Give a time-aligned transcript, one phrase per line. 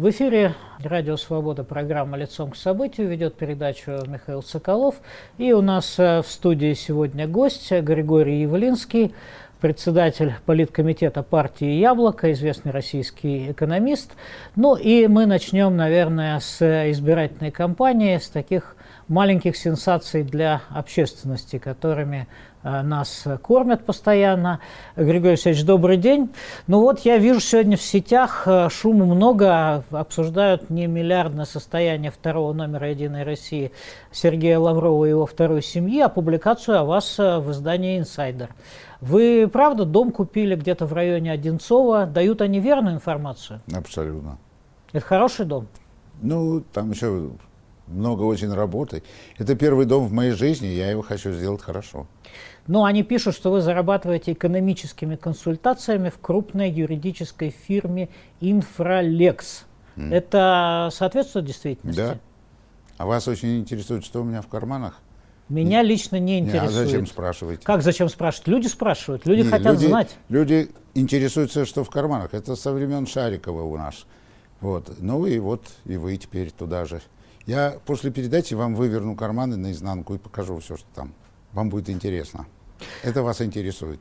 [0.00, 4.94] В эфире Радио Свобода, программа «Лицом к событию», ведет передачу Михаил Соколов.
[5.36, 9.14] И у нас э, в студии сегодня гость Григорий Явлинский,
[9.60, 14.12] председатель политкомитета партии «Яблоко», известный российский экономист.
[14.56, 18.76] Ну и мы начнем, наверное, с избирательной кампании, с таких
[19.06, 22.26] маленьких сенсаций для общественности, которыми
[22.62, 24.60] нас кормят постоянно.
[24.96, 26.30] Григорий Алексеевич, добрый день.
[26.66, 32.52] Ну вот я вижу сегодня в сетях э, шума много, обсуждают не миллиардное состояние второго
[32.52, 33.72] номера «Единой России»
[34.12, 38.50] Сергея Лаврова и его второй семьи, а публикацию о вас э, в издании «Инсайдер».
[39.00, 42.04] Вы, правда, дом купили где-то в районе Одинцова?
[42.04, 43.60] Дают они верную информацию?
[43.74, 44.36] Абсолютно.
[44.92, 45.68] Это хороший дом?
[46.20, 47.30] Ну, там еще
[47.90, 49.02] много очень работы.
[49.38, 52.06] Это первый дом в моей жизни, я его хочу сделать хорошо.
[52.66, 58.08] Но они пишут, что вы зарабатываете экономическими консультациями в крупной юридической фирме
[58.40, 59.64] Инфралекс.
[59.96, 60.14] Mm.
[60.14, 62.00] Это соответствует действительности?
[62.00, 62.18] Да.
[62.96, 65.00] А вас очень интересует, что у меня в карманах?
[65.48, 66.70] Меня лично не интересует.
[66.70, 67.64] Не, а зачем спрашивать?
[67.64, 68.46] Как зачем спрашивать?
[68.46, 70.16] Люди спрашивают, люди не, хотят люди, знать.
[70.28, 72.34] Люди интересуются, что в карманах.
[72.34, 74.06] Это со времен Шарикова у нас.
[74.60, 74.92] Вот.
[75.00, 77.00] Ну и вот и вы теперь туда же.
[77.50, 81.12] Я после передачи вам выверну карманы наизнанку и покажу все, что там.
[81.52, 82.46] Вам будет интересно.
[83.02, 83.98] Это вас интересует.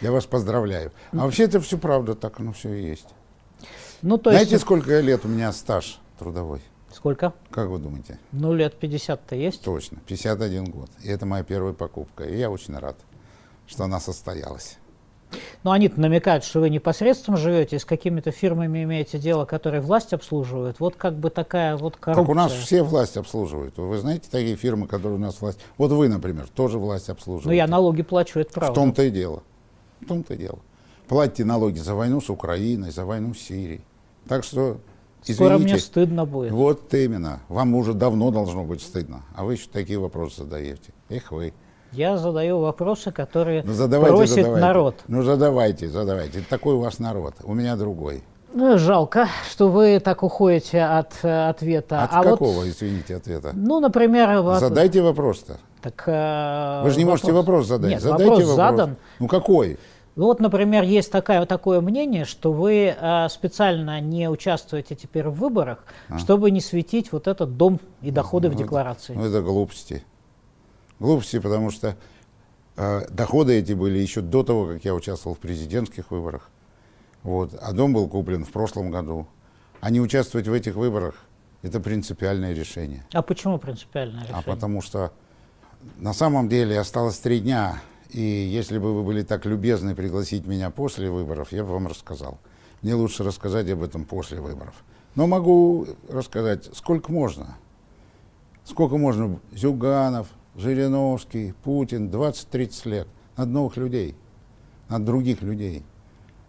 [0.00, 0.92] Я вас поздравляю.
[1.12, 3.08] А вообще это все правда, так оно все и есть.
[4.00, 4.62] Ну, то Знаете, есть...
[4.62, 6.62] сколько лет у меня стаж трудовой?
[6.90, 7.34] Сколько?
[7.50, 8.18] Как вы думаете?
[8.32, 9.62] Ну, лет 50-то есть?
[9.62, 10.88] Точно, 51 год.
[11.02, 12.24] И это моя первая покупка.
[12.24, 12.96] И я очень рад,
[13.66, 14.78] что она состоялась.
[15.62, 20.80] Но они намекают, что вы непосредственно живете, с какими-то фирмами имеете дело, которые власть обслуживают.
[20.80, 22.24] Вот как бы такая вот коррупция.
[22.24, 23.76] Так у нас все власть обслуживают.
[23.76, 25.58] Вы знаете такие фирмы, которые у нас власть...
[25.76, 27.48] Вот вы, например, тоже власть обслуживаете.
[27.48, 28.72] Ну, я налоги плачу, это правда.
[28.72, 29.42] В том-то и дело.
[30.00, 30.58] В том-то и дело.
[31.08, 33.82] Платите налоги за войну с Украиной, за войну с Сирией.
[34.28, 34.78] Так что,
[35.22, 35.34] извините.
[35.34, 36.52] Скоро мне стыдно будет.
[36.52, 37.40] Вот именно.
[37.48, 39.22] Вам уже давно должно быть стыдно.
[39.34, 40.92] А вы еще такие вопросы задаете.
[41.08, 41.52] Эх вы.
[41.96, 44.66] Я задаю вопросы, которые ну, задавайте, просит задавайте.
[44.66, 44.94] народ.
[45.08, 46.42] Ну задавайте, задавайте.
[46.48, 48.22] Такой у вас народ, у меня другой.
[48.52, 52.02] Ну, жалко, что вы так уходите от э, ответа.
[52.02, 53.52] От а какого, вот, извините, ответа?
[53.54, 54.42] Ну, например...
[54.58, 55.58] Задайте вопрос-то.
[55.80, 57.22] Так, э, вы же не вопрос...
[57.22, 57.90] можете вопрос задать.
[57.92, 58.96] Нет, Задайте вопрос, вопрос задан.
[59.18, 59.78] Ну, какой?
[60.16, 65.34] Ну вот, например, есть такая, такое мнение, что вы э, специально не участвуете теперь в
[65.34, 66.18] выборах, а?
[66.18, 69.14] чтобы не светить вот этот дом и доходы ну, в декларации.
[69.14, 70.02] Ну это глупости.
[70.98, 71.96] Глупости, потому что
[72.76, 76.50] э, доходы эти были еще до того, как я участвовал в президентских выборах.
[77.22, 77.54] Вот.
[77.60, 79.26] А дом был куплен в прошлом году.
[79.80, 81.14] А не участвовать в этих выборах–
[81.62, 83.04] это принципиальное решение.
[83.12, 84.38] А почему принципиальное решение?
[84.38, 85.12] А потому что
[85.98, 87.80] на самом деле осталось три дня,
[88.10, 92.38] и если бы вы были так любезны пригласить меня после выборов, я бы вам рассказал.
[92.82, 94.74] Мне лучше рассказать об этом после выборов.
[95.14, 97.56] Но могу рассказать, сколько можно.
[98.64, 103.08] Сколько можно Зюганов, Жириновский, Путин, 20-30 лет.
[103.36, 104.16] Над новых людей,
[104.88, 105.84] над других людей.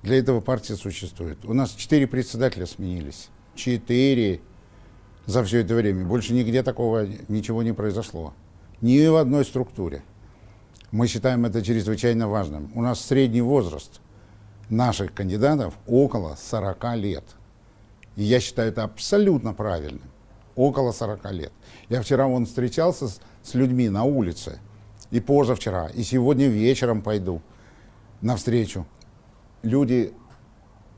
[0.03, 1.43] Для этого партия существует.
[1.43, 3.27] У нас четыре председателя сменились.
[3.55, 4.39] Четыре
[5.25, 6.05] за все это время.
[6.05, 8.33] Больше нигде такого ничего не произошло.
[8.79, 10.03] Ни в одной структуре.
[10.91, 12.71] Мы считаем это чрезвычайно важным.
[12.73, 13.99] У нас средний возраст
[14.69, 17.25] наших кандидатов около 40 лет.
[18.15, 20.09] И я считаю это абсолютно правильным.
[20.55, 21.51] Около 40 лет.
[21.89, 24.59] Я вчера вон встречался с с людьми на улице.
[25.09, 27.41] И позавчера, и сегодня вечером пойду
[28.21, 28.85] навстречу.
[29.63, 30.13] Люди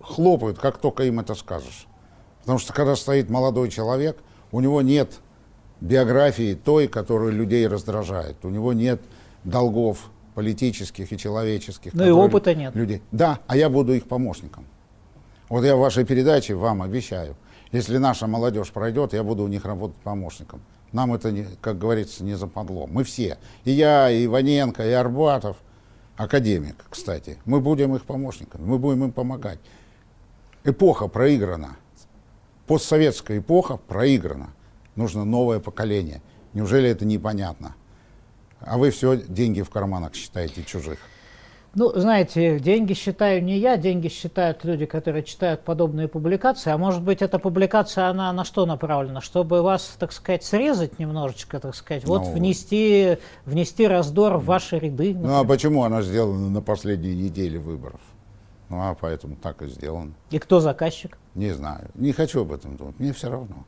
[0.02, 1.86] хлопают, как только им это скажешь.
[2.42, 4.18] Потому что когда стоит молодой человек,
[4.52, 5.20] у него нет
[5.80, 8.44] биографии той, которая людей раздражает.
[8.44, 9.00] У него нет
[9.44, 11.94] долгов политических и человеческих.
[11.94, 12.76] Ну и опыта нет.
[12.76, 13.04] Люди.
[13.12, 14.66] Да, а я буду их помощником.
[15.50, 17.36] Вот я в вашей передаче вам обещаю,
[17.72, 20.62] если наша молодежь пройдет, я буду у них работать помощником.
[20.92, 22.88] Нам это, как говорится, не западло.
[22.88, 25.58] Мы все, и я, и Иваненко, и Арбатов,
[26.18, 29.60] академик, кстати, мы будем их помощниками, мы будем им помогать.
[30.64, 31.78] Эпоха проиграна.
[32.68, 34.50] Постсоветская эпоха проиграна.
[34.96, 36.22] Нужно новое поколение.
[36.54, 37.76] Неужели это непонятно?
[38.60, 41.00] А вы все деньги в карманах считаете чужих.
[41.76, 46.72] Ну, знаете, деньги считаю не я, деньги считают люди, которые читают подобные публикации.
[46.72, 49.22] А может быть, эта публикация, она на что направлена?
[49.22, 54.80] Чтобы вас, так сказать, срезать немножечко, так сказать, вот ну, внести, внести раздор в ваши
[54.80, 55.10] ряды.
[55.14, 55.28] Например.
[55.28, 58.02] Ну, а почему она сделана на последней неделе выборов?
[58.70, 60.14] Ну, а поэтому так и сделано.
[60.32, 61.18] И кто заказчик?
[61.36, 61.90] Не знаю.
[61.96, 63.00] Не хочу об этом думать.
[63.00, 63.66] Мне все равно.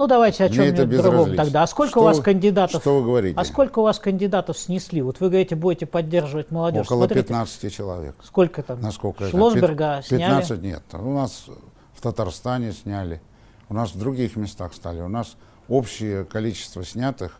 [0.00, 1.62] Ну давайте о чем-нибудь другом тогда.
[1.62, 2.80] А сколько что, у вас кандидатов?
[2.80, 3.38] Что вы говорите?
[3.38, 5.02] А сколько у вас кандидатов снесли?
[5.02, 6.86] Вот вы говорите, будете поддерживать молодежь.
[6.86, 8.14] Около Смотрите, 15 человек.
[8.24, 8.80] Сколько там?
[8.80, 10.08] Насколько Шлосберга это?
[10.08, 10.60] 15 сняли?
[10.60, 10.82] нет.
[10.94, 11.44] У нас
[11.92, 13.20] в Татарстане сняли,
[13.68, 15.02] у нас в других местах стали.
[15.02, 15.36] У нас
[15.68, 17.38] общее количество снятых,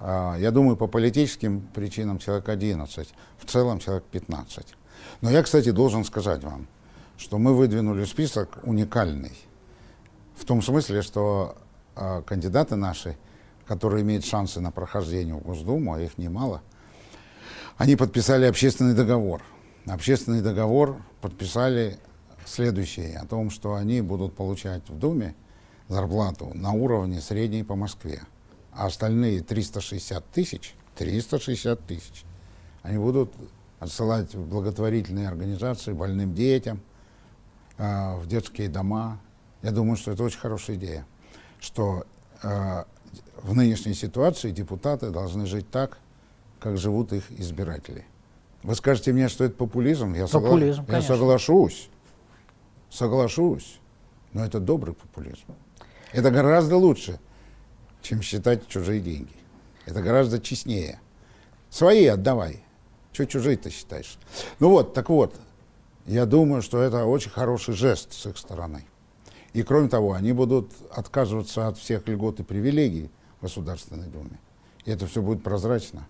[0.00, 3.06] а, я думаю, по политическим причинам человек 11,
[3.36, 4.66] в целом человек 15.
[5.20, 6.68] Но я, кстати, должен сказать вам,
[7.18, 9.36] что мы выдвинули список уникальный.
[10.34, 11.54] В том смысле, что
[12.26, 13.16] кандидаты наши,
[13.66, 16.62] которые имеют шансы на прохождение в Госдуму, а их немало,
[17.76, 19.42] они подписали общественный договор.
[19.86, 21.98] Общественный договор подписали
[22.44, 25.34] следующее, о том, что они будут получать в Думе
[25.88, 28.22] зарплату на уровне средней по Москве,
[28.72, 32.24] а остальные 360 тысяч, 360 тысяч,
[32.82, 33.32] они будут
[33.78, 36.80] отсылать в благотворительные организации больным детям,
[37.76, 39.20] э, в детские дома,
[39.62, 41.06] я думаю, что это очень хорошая идея,
[41.60, 42.04] что
[42.42, 42.84] э,
[43.42, 45.98] в нынешней ситуации депутаты должны жить так,
[46.60, 48.04] как живут их избиратели.
[48.62, 50.14] Вы скажете мне, что это популизм?
[50.14, 50.96] Я, популизм, согла...
[50.96, 51.88] я соглашусь.
[52.90, 53.78] Соглашусь.
[54.32, 55.44] Но это добрый популизм.
[56.12, 57.20] Это гораздо лучше,
[58.02, 59.36] чем считать чужие деньги.
[59.86, 61.00] Это гораздо честнее.
[61.70, 62.62] Свои отдавай.
[63.12, 64.18] Что чужие-то считаешь?
[64.58, 65.34] Ну вот, так вот,
[66.06, 68.84] я думаю, что это очень хороший жест с их стороны.
[69.58, 73.10] И кроме того, они будут отказываться от всех льгот и привилегий
[73.40, 74.38] в Государственной Думе.
[74.84, 76.06] И это все будет прозрачно.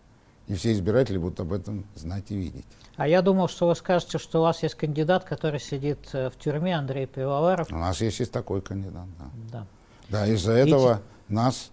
[0.48, 2.66] И все избиратели будут об этом знать и видеть.
[2.96, 6.36] А я думал, что вы скажете, что у вас есть кандидат, который сидит э, в
[6.36, 7.72] тюрьме, Андрей Пивоваров.
[7.72, 9.30] У нас есть, есть такой кандидат, да.
[9.50, 9.66] Да,
[10.10, 11.00] да из-за этого
[11.30, 11.32] и...
[11.32, 11.70] нас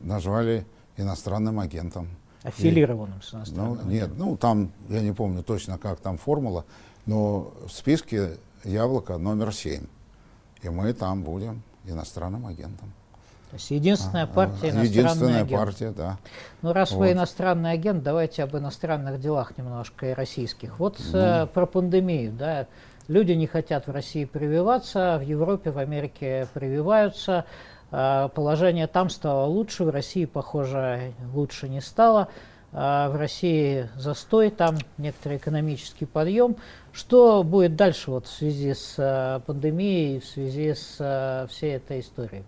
[0.00, 0.64] назвали
[0.96, 2.08] иностранным агентом.
[2.44, 6.64] Аффилированным и, с иностранным ну, Нет, ну там, я не помню точно, как там формула,
[7.04, 9.86] но в списке яблоко номер семь.
[10.64, 12.92] И мы там будем иностранным агентом.
[13.50, 15.60] То есть единственная а, партия иностранный единственная агент.
[15.60, 16.18] партия, да.
[16.62, 17.00] Ну, раз вот.
[17.00, 20.78] вы иностранный агент, давайте об иностранных делах немножко и российских.
[20.78, 21.18] Вот ну.
[21.18, 22.66] э, про пандемию, да.
[23.06, 27.44] Люди не хотят в России прививаться, в Европе, в Америке прививаются.
[27.92, 32.28] Э, положение там стало лучше, в России, похоже, лучше не стало.
[32.76, 36.56] А в России застой, там некоторый экономический подъем.
[36.92, 42.00] Что будет дальше вот в связи с э, пандемией, в связи с э, всей этой
[42.00, 42.42] историей?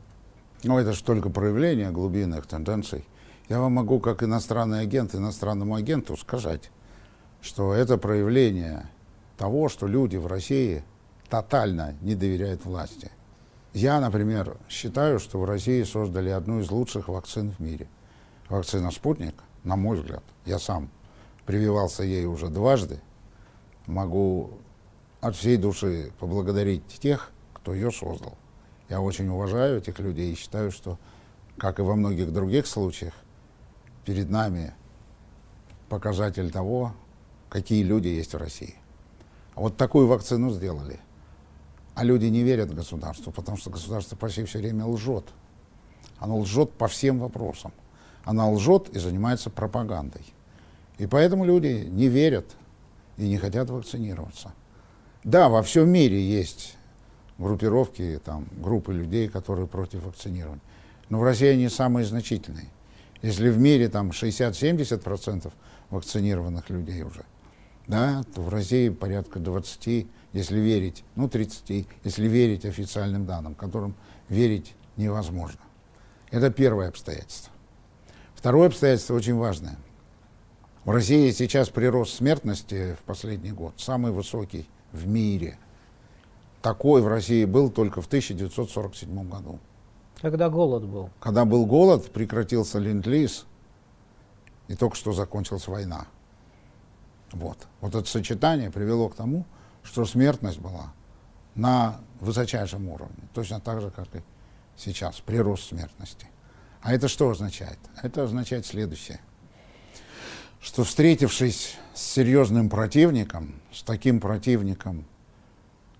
[0.65, 3.05] Ну, это же только проявление глубинных тенденций.
[3.49, 6.73] Я вам могу, как иностранный агент, иностранному агенту сказать,
[7.41, 8.91] что это проявление
[9.39, 10.83] того, что люди в России
[11.31, 13.13] тотально не доверяют власти.
[13.75, 17.87] Я, например, считаю, что в России создали одну из лучших вакцин в мире.
[18.49, 19.35] Вакцина «Спутник»,
[19.67, 20.89] на мой взгляд, я сам
[21.45, 23.01] прививался ей уже дважды,
[23.87, 24.51] могу
[25.21, 28.39] от всей души поблагодарить тех, кто ее создал.
[28.89, 30.99] Я очень уважаю этих людей и считаю, что,
[31.59, 33.13] как и во многих других случаях,
[34.05, 34.73] перед нами
[35.89, 36.93] показатель того,
[37.49, 38.77] какие люди есть в России.
[39.57, 41.01] Вот такую вакцину сделали.
[41.97, 45.25] А люди не верят государству, потому что государство почти все время лжет.
[46.19, 47.73] Оно лжет по всем вопросам.
[48.27, 50.23] Она лжет и занимается пропагандой.
[50.99, 52.57] И поэтому люди не верят
[53.17, 54.53] и не хотят вакцинироваться.
[55.23, 56.77] Да, во всем мире есть
[57.39, 60.61] группировки, там, группы людей, которые против вакцинирования.
[61.09, 62.67] Но в России они самые значительные.
[63.23, 65.53] Если в мире там 60-70%
[65.91, 67.25] вакцинированных людей уже,
[67.87, 73.95] да, то в России порядка 20, если верить, ну 30, если верить официальным данным, которым
[74.29, 75.61] верить невозможно.
[76.33, 77.53] Это первое обстоятельство.
[78.47, 79.77] Второе обстоятельство очень важное.
[80.85, 85.59] В России сейчас прирост смертности в последний год самый высокий в мире.
[86.63, 89.59] Такой в России был только в 1947 году.
[90.23, 91.11] Когда голод был.
[91.19, 93.47] Когда был голод, прекратился ленд-лиз,
[94.69, 96.07] и только что закончилась война.
[97.33, 97.59] Вот.
[97.81, 99.45] вот это сочетание привело к тому,
[99.83, 100.93] что смертность была
[101.57, 104.23] на высочайшем уровне, точно так же, как и
[104.77, 106.29] сейчас, прирост смертности.
[106.83, 107.79] А это что означает?
[108.03, 109.21] Это означает следующее,
[110.61, 115.05] что встретившись с серьезным противником, с таким противником,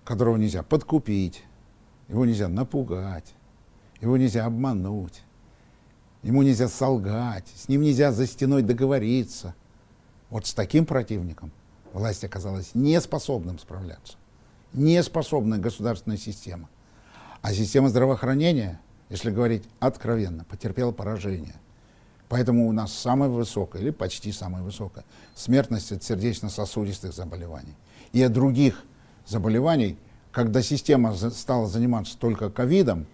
[0.03, 1.43] которого нельзя подкупить,
[2.07, 3.33] его нельзя напугать,
[3.99, 5.23] его нельзя обмануть,
[6.23, 9.55] ему нельзя солгать, с ним нельзя за стеной договориться.
[10.29, 11.51] Вот с таким противником
[11.93, 14.17] власть оказалась неспособным справляться.
[14.73, 16.69] Неспособная государственная система.
[17.41, 21.55] А система здравоохранения– если говорить откровенно, потерпел поражение.
[22.29, 27.75] Поэтому у нас самая высокая, или почти самая высокая, смертность от сердечно-сосудистых заболеваний.
[28.11, 28.83] И от других
[29.25, 29.97] заболеваний,
[30.31, 33.05] когда система стала заниматься только ковидом,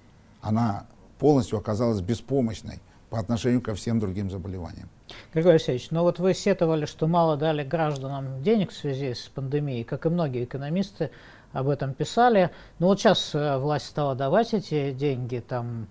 [0.41, 0.87] она
[1.19, 4.89] полностью оказалась беспомощной по отношению ко всем другим заболеваниям.
[5.33, 9.83] Григорий Алексеевич, но вот вы сетовали, что мало дали гражданам денег в связи с пандемией,
[9.83, 11.11] как и многие экономисты,
[11.53, 12.49] об этом писали.
[12.79, 15.87] Но вот сейчас власть стала давать эти деньги там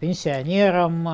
[0.00, 1.08] пенсионерам,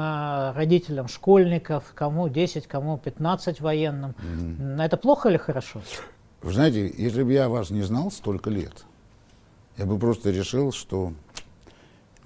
[0.55, 4.15] родителям школьников, кому 10, кому 15 военным.
[4.19, 4.83] Mm-hmm.
[4.83, 5.81] Это плохо или хорошо?
[6.43, 8.85] Вы знаете, если бы я вас не знал столько лет,
[9.79, 11.15] я бы просто решил, что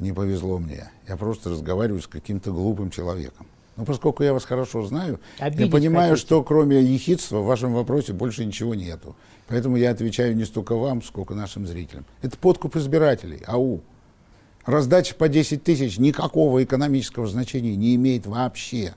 [0.01, 0.91] не повезло мне.
[1.07, 3.47] Я просто разговариваю с каким-то глупым человеком.
[3.77, 6.27] Но поскольку я вас хорошо знаю, Обидеть я понимаю, хотите.
[6.27, 9.15] что кроме ехидства в вашем вопросе больше ничего нету.
[9.49, 12.07] Поэтому я отвечаю не столько вам, сколько нашим зрителям.
[12.23, 13.83] Это подкуп избирателей, ау.
[14.65, 18.95] Раздача по 10 тысяч никакого экономического значения не имеет вообще.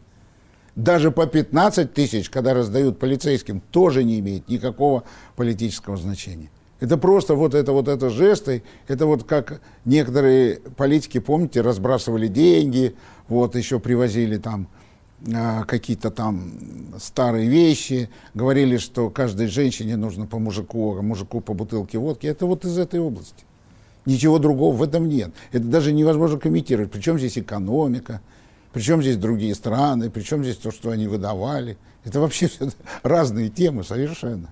[0.75, 5.03] Даже по 15 тысяч, когда раздают полицейским, тоже не имеет никакого
[5.35, 6.49] политического значения.
[6.79, 12.95] Это просто вот это вот это жесты, это вот как некоторые политики, помните, разбрасывали деньги,
[13.29, 14.67] вот еще привозили там
[15.33, 16.51] а, какие-то там
[16.97, 22.27] старые вещи, говорили, что каждой женщине нужно по мужику, а мужику по бутылке водки.
[22.27, 23.43] Это вот из этой области.
[24.05, 25.31] Ничего другого в этом нет.
[25.51, 26.91] Это даже невозможно комментировать.
[26.91, 28.21] Причем здесь экономика,
[28.71, 31.77] причем здесь другие страны, причем здесь то, что они выдавали.
[32.05, 32.49] Это вообще
[33.03, 34.49] разные темы совершенно.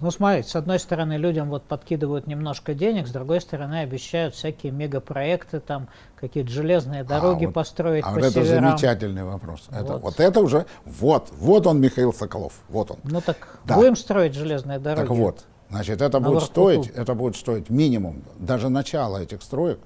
[0.00, 4.72] Ну, смотрите, с одной стороны, людям вот подкидывают немножко денег, с другой стороны, обещают всякие
[4.72, 8.64] мегапроекты, там какие-то железные а, дороги а, вот, построить а по вот северам.
[8.64, 9.66] это замечательный вопрос.
[9.70, 9.80] Вот.
[9.80, 12.98] Это, вот это уже, вот, вот он, Михаил Соколов, вот он.
[13.04, 13.76] Ну так да.
[13.76, 15.06] будем строить железные дороги.
[15.06, 19.80] Так вот, значит, это будет стоить, это будет стоить минимум, даже начало этих строек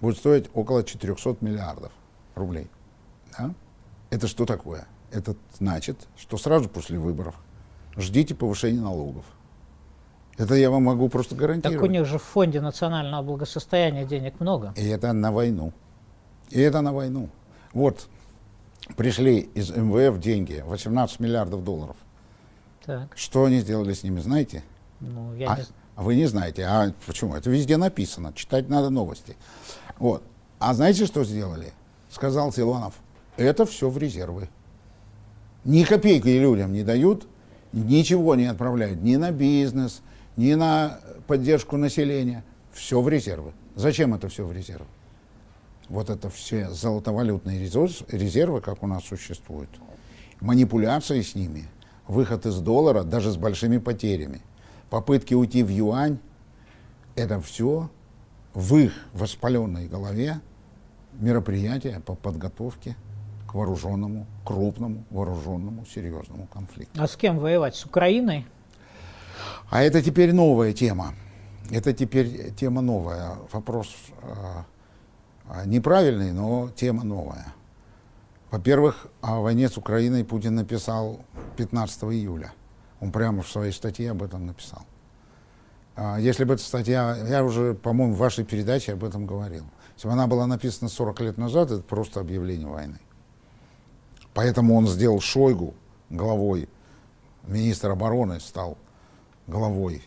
[0.00, 1.92] будет стоить около 400 миллиардов
[2.34, 2.68] рублей.
[3.38, 3.52] Да?
[4.10, 4.86] Это что такое?
[5.12, 7.34] Это значит, что сразу после выборов
[8.00, 9.24] ждите повышения налогов.
[10.36, 11.78] Это я вам могу просто гарантировать.
[11.78, 14.72] Так у них же в фонде национального благосостояния денег много.
[14.76, 15.72] И это на войну.
[16.48, 17.28] И это на войну.
[17.72, 18.08] Вот,
[18.96, 21.96] пришли из МВФ деньги, 18 миллиардов долларов.
[22.84, 23.16] Так.
[23.16, 24.64] Что они сделали с ними, знаете?
[25.00, 25.64] Ну, я а, не...
[25.96, 26.64] вы не знаете.
[26.64, 27.36] А почему?
[27.36, 28.32] Это везде написано.
[28.32, 29.36] Читать надо новости.
[29.98, 30.22] Вот.
[30.58, 31.72] А знаете, что сделали?
[32.10, 32.94] Сказал Силанов,
[33.36, 34.48] это все в резервы.
[35.64, 37.28] Ни копейки людям не дают,
[37.72, 40.02] ничего не отправляют ни на бизнес,
[40.36, 42.44] ни на поддержку населения.
[42.72, 43.52] Все в резервы.
[43.74, 44.86] Зачем это все в резервы?
[45.88, 49.70] Вот это все золотовалютные резервы, как у нас существуют,
[50.40, 51.64] манипуляции с ними,
[52.06, 54.40] выход из доллара, даже с большими потерями,
[54.88, 56.18] попытки уйти в юань,
[57.16, 57.90] это все
[58.54, 60.40] в их воспаленной голове
[61.14, 62.96] мероприятия по подготовке
[63.50, 67.02] к вооруженному, крупному, вооруженному, серьезному конфликту.
[67.02, 67.74] А с кем воевать?
[67.74, 68.46] С Украиной?
[69.70, 71.14] А это теперь новая тема.
[71.68, 73.32] Это теперь тема новая.
[73.50, 73.92] Вопрос
[74.22, 77.52] э, неправильный, но тема новая.
[78.52, 81.18] Во-первых, о войне с Украиной Путин написал
[81.56, 82.52] 15 июля.
[83.00, 84.82] Он прямо в своей статье об этом написал.
[85.96, 89.64] А если бы эта статья, я уже, по-моему, в вашей передаче об этом говорил.
[89.96, 93.00] Если бы она была написана 40 лет назад, это просто объявление войны.
[94.40, 95.74] Поэтому он сделал Шойгу
[96.08, 96.66] главой,
[97.42, 98.78] министр обороны стал
[99.46, 100.02] главой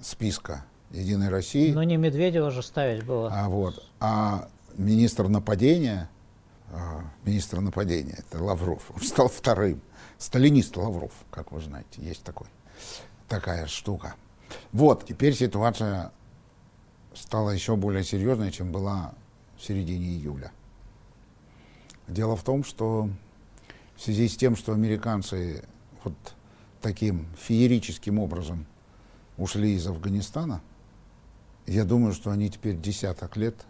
[0.00, 1.70] списка Единой России.
[1.70, 3.30] Но не Медведева же ставить было.
[3.30, 4.48] А, вот, а
[4.78, 6.08] министр нападения,
[6.72, 9.82] а, министр нападения, это Лавров, он стал вторым.
[10.16, 12.46] Сталинист Лавров, как вы знаете, есть такой,
[13.28, 14.14] такая штука.
[14.72, 16.10] Вот, теперь ситуация
[17.12, 19.12] стала еще более серьезной, чем была
[19.58, 20.52] в середине июля.
[22.08, 23.10] Дело в том, что
[23.96, 25.64] в связи с тем, что американцы
[26.02, 26.14] вот
[26.80, 28.66] таким феерическим образом
[29.36, 30.60] ушли из Афганистана,
[31.66, 33.64] я думаю, что они теперь десяток лет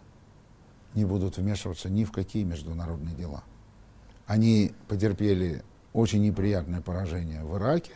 [0.95, 3.43] не будут вмешиваться ни в какие международные дела.
[4.27, 5.63] Они потерпели
[5.93, 7.93] очень неприятное поражение в Ираке,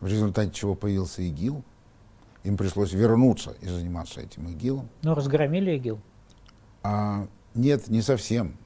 [0.00, 1.62] в результате чего появился ИГИЛ.
[2.44, 4.88] Им пришлось вернуться и заниматься этим ИГИЛом.
[5.02, 6.00] Но разгромили ИГИЛ?
[6.82, 8.56] А, нет, не совсем.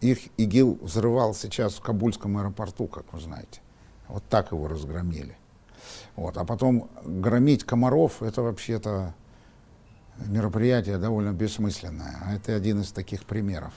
[0.00, 3.60] Их ИГИЛ взрывал сейчас в Кабульском аэропорту, как вы знаете.
[4.08, 5.36] Вот так его разгромили.
[6.16, 6.36] Вот.
[6.36, 9.14] А потом громить комаров, это вообще-то
[10.26, 12.18] мероприятие довольно бессмысленное.
[12.24, 13.72] А это один из таких примеров.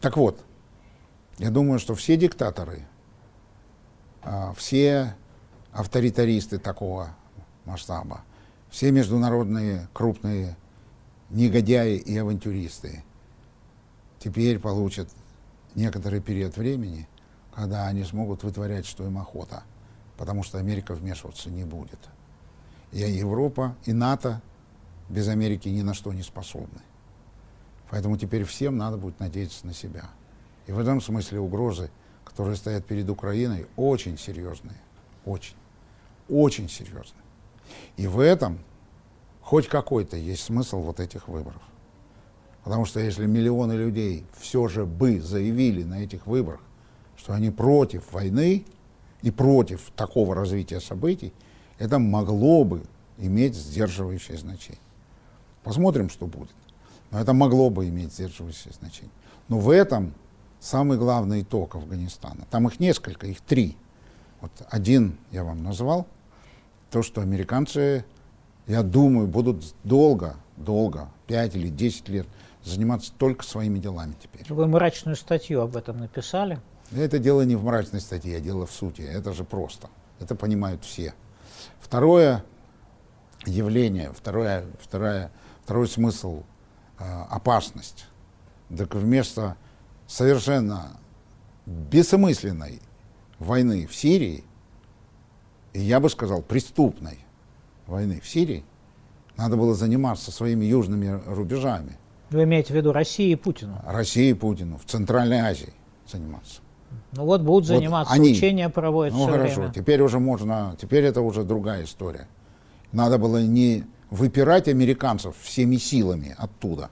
[0.00, 0.44] Так вот,
[1.38, 2.82] я думаю, что все диктаторы,
[4.22, 5.16] а, все
[5.72, 7.10] авторитаристы такого
[7.64, 8.22] масштаба,
[8.70, 10.56] все международные крупные
[11.30, 13.04] негодяи и авантюристы
[14.18, 15.08] теперь получат
[15.74, 17.08] некоторый период времени,
[17.54, 19.64] когда они смогут вытворять, что им охота,
[20.16, 21.98] потому что Америка вмешиваться не будет.
[22.92, 24.42] И Европа, и НАТО
[25.08, 26.80] без Америки ни на что не способны.
[27.90, 30.10] Поэтому теперь всем надо будет надеяться на себя.
[30.66, 31.90] И в этом смысле угрозы,
[32.24, 34.80] которые стоят перед Украиной, очень серьезные.
[35.24, 35.56] Очень.
[36.28, 37.22] Очень серьезные.
[37.96, 38.58] И в этом
[39.42, 41.62] хоть какой-то есть смысл вот этих выборов.
[42.64, 46.60] Потому что если миллионы людей все же бы заявили на этих выборах,
[47.16, 48.64] что они против войны
[49.22, 51.32] и против такого развития событий,
[51.78, 52.82] это могло бы
[53.18, 54.80] иметь сдерживающее значение.
[55.64, 56.54] Посмотрим, что будет.
[57.10, 59.12] Но это могло бы иметь сдерживающее значение.
[59.48, 60.14] Но в этом
[60.60, 62.46] самый главный итог Афганистана.
[62.50, 63.76] Там их несколько, их три.
[64.40, 66.06] Вот один я вам назвал.
[66.90, 68.04] То, что американцы,
[68.66, 72.26] я думаю, будут долго, долго, 5 или 10 лет
[72.64, 74.46] заниматься только своими делами теперь.
[74.48, 76.60] Вы мрачную статью об этом написали?
[76.92, 79.02] Это дело не в мрачной статье, а дело в сути.
[79.02, 79.88] Это же просто.
[80.20, 81.14] Это понимают все.
[81.80, 82.44] Второе
[83.46, 85.30] явление, второе, второе,
[85.64, 86.42] второй смысл
[86.98, 88.06] э, опасность.
[88.76, 89.56] Так вместо
[90.06, 90.98] совершенно
[91.66, 92.80] бессмысленной
[93.38, 94.44] войны в Сирии,
[95.72, 97.18] и я бы сказал, преступной
[97.86, 98.64] войны в Сирии,
[99.36, 101.98] надо было заниматься своими южными рубежами.
[102.32, 103.80] Вы имеете в виду России и Путину?
[103.86, 105.72] России и Путину, в Центральной Азии
[106.10, 106.60] заниматься.
[107.12, 109.72] Ну вот будут заниматься, вот они, учения проводят Ну хорошо, время.
[109.74, 112.26] теперь уже можно, теперь это уже другая история.
[112.90, 116.90] Надо было не выпирать американцев всеми силами оттуда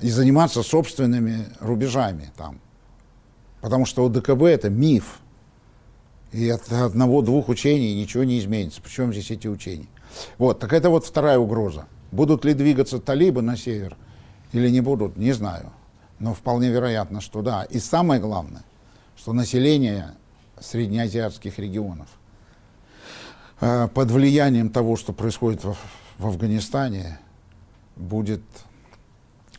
[0.00, 2.60] и заниматься собственными рубежами там.
[3.60, 5.20] Потому что ОДКБ это миф.
[6.32, 8.82] И от одного-двух учений ничего не изменится.
[8.82, 9.86] Причем здесь эти учения?
[10.36, 11.86] Вот, так это вот вторая угроза.
[12.10, 13.96] Будут ли двигаться талибы на север
[14.54, 15.72] или не будут, не знаю.
[16.20, 17.64] Но вполне вероятно, что да.
[17.64, 18.62] И самое главное,
[19.16, 20.14] что население
[20.60, 22.06] среднеазиатских регионов
[23.60, 25.76] э, под влиянием того, что происходит в,
[26.18, 27.18] в Афганистане,
[27.96, 28.42] будет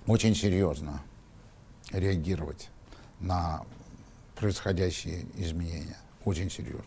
[0.08, 1.02] очень серьезно
[1.92, 2.70] реагировать
[3.20, 3.64] на
[4.36, 5.98] происходящие изменения.
[6.24, 6.84] Очень серьезно.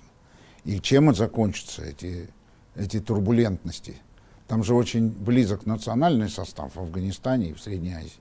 [0.65, 2.31] И чем это закончится, эти,
[2.75, 3.97] эти турбулентности?
[4.49, 8.13] Там же очень близок национальный состав в Афганистане и в Средней Азии.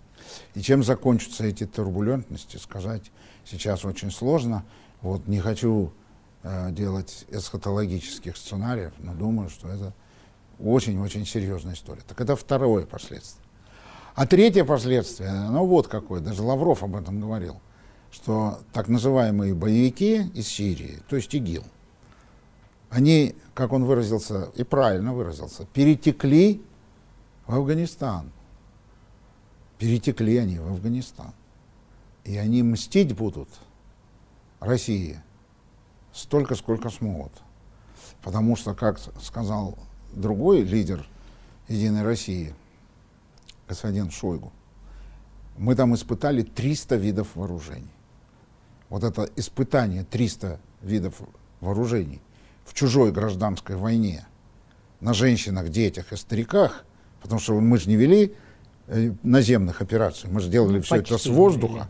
[0.56, 3.04] И чем закончатся эти турбулентности, сказать
[3.46, 4.66] сейчас очень сложно.
[5.02, 5.94] Вот не хочу
[6.44, 9.94] э, делать эсхатологических сценариев, но думаю, что это
[10.60, 12.02] очень-очень серьезная история.
[12.06, 13.46] Так это второе последствие.
[14.16, 17.62] А третье последствие, ну вот какое, даже Лавров об этом говорил,
[18.12, 21.64] что так называемые боевики из Сирии, то есть ИГИЛ,
[22.90, 26.62] они, как он выразился, и правильно выразился, перетекли
[27.46, 28.32] в Афганистан.
[29.78, 31.34] Перетекли они в Афганистан.
[32.24, 33.50] И они мстить будут
[34.60, 35.22] России
[36.14, 37.32] столько, сколько смогут.
[38.24, 39.78] Потому что, как сказал
[40.14, 41.06] другой лидер
[41.68, 42.56] Единой России,
[43.68, 44.52] господин Шойгу,
[45.58, 47.92] мы там испытали 300 видов вооружений.
[48.90, 51.22] Вот это испытание 300 видов
[51.60, 52.22] вооружений
[52.68, 54.28] в чужой гражданской войне
[55.00, 56.84] на женщинах, детях и стариках,
[57.22, 58.36] потому что мы же не вели
[58.88, 61.88] э, наземных операций, мы же делали ну, все это с воздуха.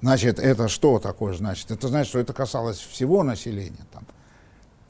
[0.00, 1.70] Значит, это что такое значит?
[1.70, 3.86] Это значит, что это касалось всего населения.
[3.92, 4.04] Там.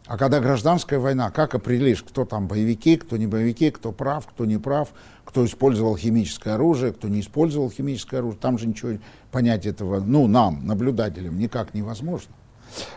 [0.07, 4.47] А когда гражданская война, как определишь, кто там боевики, кто не боевики, кто прав, кто
[4.47, 4.89] не прав,
[5.25, 8.99] кто использовал химическое оружие, кто не использовал химическое оружие, там же ничего
[9.31, 12.33] понять этого, ну, нам, наблюдателям, никак невозможно.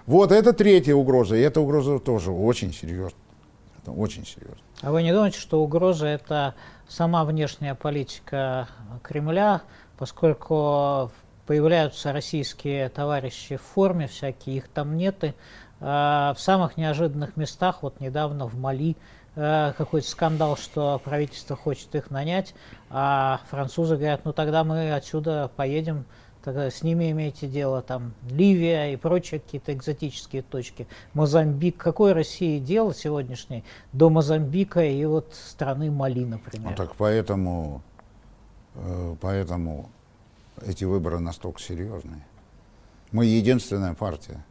[0.05, 3.19] Вот это третья угроза, и эта угроза тоже очень серьезная.
[3.81, 4.57] Это очень серьезно.
[4.81, 6.55] А вы не думаете, что угроза это
[6.87, 8.67] сама внешняя политика
[9.03, 9.61] Кремля,
[9.97, 11.11] поскольку
[11.45, 15.23] появляются российские товарищи в форме всякие, их там нет.
[15.23, 15.33] И, э,
[15.79, 18.97] в самых неожиданных местах, вот недавно в Мали
[19.35, 22.55] э, какой-то скандал, что правительство хочет их нанять,
[22.89, 26.05] а французы говорят, ну тогда мы отсюда поедем,
[26.45, 30.87] с ними имеете дело, там Ливия и прочие какие-то экзотические точки.
[31.13, 36.71] Мозамбик, какой России дело сегодняшней до Мозамбика и вот страны Мали, например?
[36.71, 37.81] Ну так поэтому,
[38.75, 39.89] э, поэтому
[40.65, 42.25] эти выборы настолько серьезные.
[43.11, 44.43] Мы единственная партия,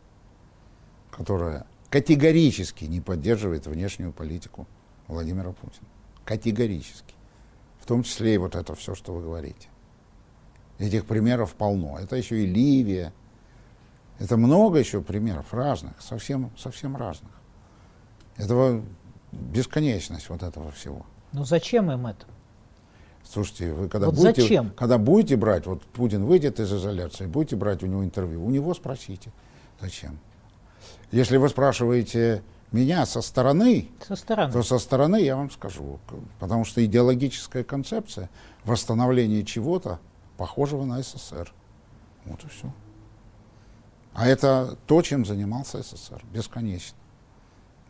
[1.11, 4.67] которая категорически не поддерживает внешнюю политику
[5.07, 5.87] Владимира Путина.
[6.25, 7.15] Категорически.
[7.79, 9.69] В том числе и вот это все, что вы говорите.
[10.79, 11.99] Этих примеров полно.
[11.99, 13.13] Это еще и Ливия.
[14.19, 17.31] Это много еще примеров разных, совсем, совсем разных.
[18.37, 18.83] Этого
[19.33, 21.05] бесконечность вот этого всего.
[21.33, 22.27] Но зачем им это?
[23.25, 24.71] Слушайте, вы когда, вот будете, зачем?
[24.77, 28.75] когда будете брать, вот Путин выйдет из изоляции, будете брать у него интервью, у него
[28.75, 29.33] спросите,
[29.81, 30.19] зачем.
[31.11, 35.99] Если вы спрашиваете меня со стороны, со стороны, то со стороны я вам скажу,
[36.39, 38.29] потому что идеологическая концепция
[38.65, 40.01] восстановления чего-то
[40.37, 41.53] похожего на СССР.
[42.25, 42.73] Вот и все.
[44.15, 46.97] А это то, чем занимался СССР, бесконечно.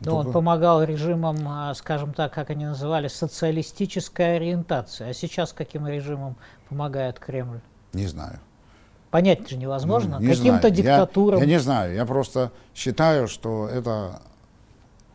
[0.01, 5.09] Но он помогал режимам, а, скажем так, как они называли, социалистической ориентации.
[5.09, 6.35] А сейчас каким режимом
[6.67, 7.61] помогает Кремль?
[7.93, 8.39] Не знаю.
[9.09, 10.19] Понять же невозможно.
[10.19, 11.39] Ну, не Каким-то диктатурам.
[11.39, 11.95] Я, я не знаю.
[11.95, 14.21] Я просто считаю, что это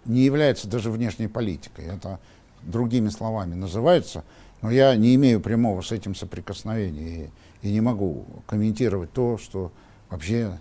[0.06, 1.84] не является даже внешней политикой.
[1.84, 2.18] Это
[2.62, 4.24] другими словами называется.
[4.62, 7.30] Но я не имею прямого с этим соприкосновения
[7.62, 9.72] и, и не могу комментировать то, что
[10.10, 10.58] вообще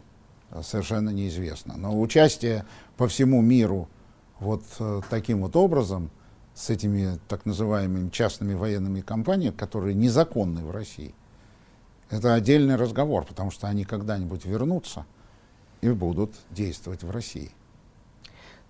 [0.64, 1.76] совершенно неизвестно.
[1.78, 2.66] Но участие
[2.98, 3.88] по всему миру
[4.40, 6.10] вот э, таким вот образом,
[6.56, 11.16] с этими так называемыми частными военными компаниями, которые незаконны в России,
[12.10, 15.06] это отдельный разговор, потому что они когда-нибудь вернутся
[15.82, 17.52] и будут действовать в России.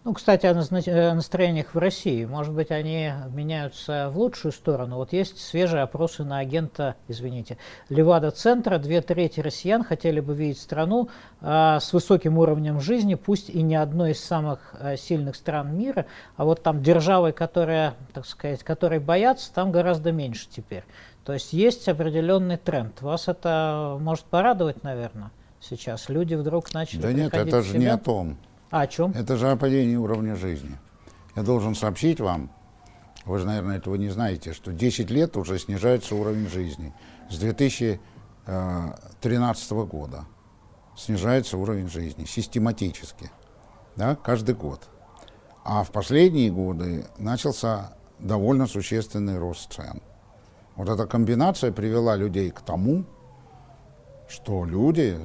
[0.05, 2.23] Ну, кстати, о настроениях в России.
[2.23, 4.95] Может быть, они меняются в лучшую сторону.
[4.95, 7.57] Вот есть свежие опросы на агента, извините,
[7.89, 8.77] Левада-центра.
[8.77, 11.09] Две трети россиян хотели бы видеть страну
[11.41, 16.05] а, с высоким уровнем жизни, пусть и не одной из самых а, сильных стран мира,
[16.37, 20.85] а вот там державой, которая, так сказать, которой боятся, там гораздо меньше теперь.
[21.25, 23.01] То есть есть определенный тренд.
[23.01, 26.07] Вас это может порадовать, наверное, сейчас?
[26.07, 28.37] Люди вдруг начали Да нет, это же не о том.
[28.69, 29.11] А о чем?
[29.11, 30.77] Это же о падении уровня жизни.
[31.35, 32.51] Я должен сообщить вам,
[33.25, 36.93] вы же, наверное, этого не знаете, что 10 лет уже снижается уровень жизни.
[37.29, 40.25] С 2013 года
[40.97, 43.29] снижается уровень жизни систематически,
[43.95, 44.89] да, каждый год.
[45.63, 50.01] А в последние годы начался довольно существенный рост цен.
[50.75, 53.05] Вот эта комбинация привела людей к тому,
[54.27, 55.19] что люди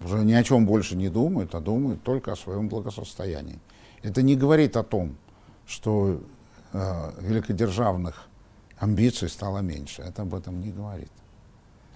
[0.00, 3.58] уже ни о чем больше не думают, а думают только о своем благосостоянии.
[4.02, 5.16] Это не говорит о том,
[5.66, 6.20] что
[6.72, 8.28] э, великодержавных
[8.78, 10.02] амбиций стало меньше.
[10.02, 11.10] Это об этом не говорит.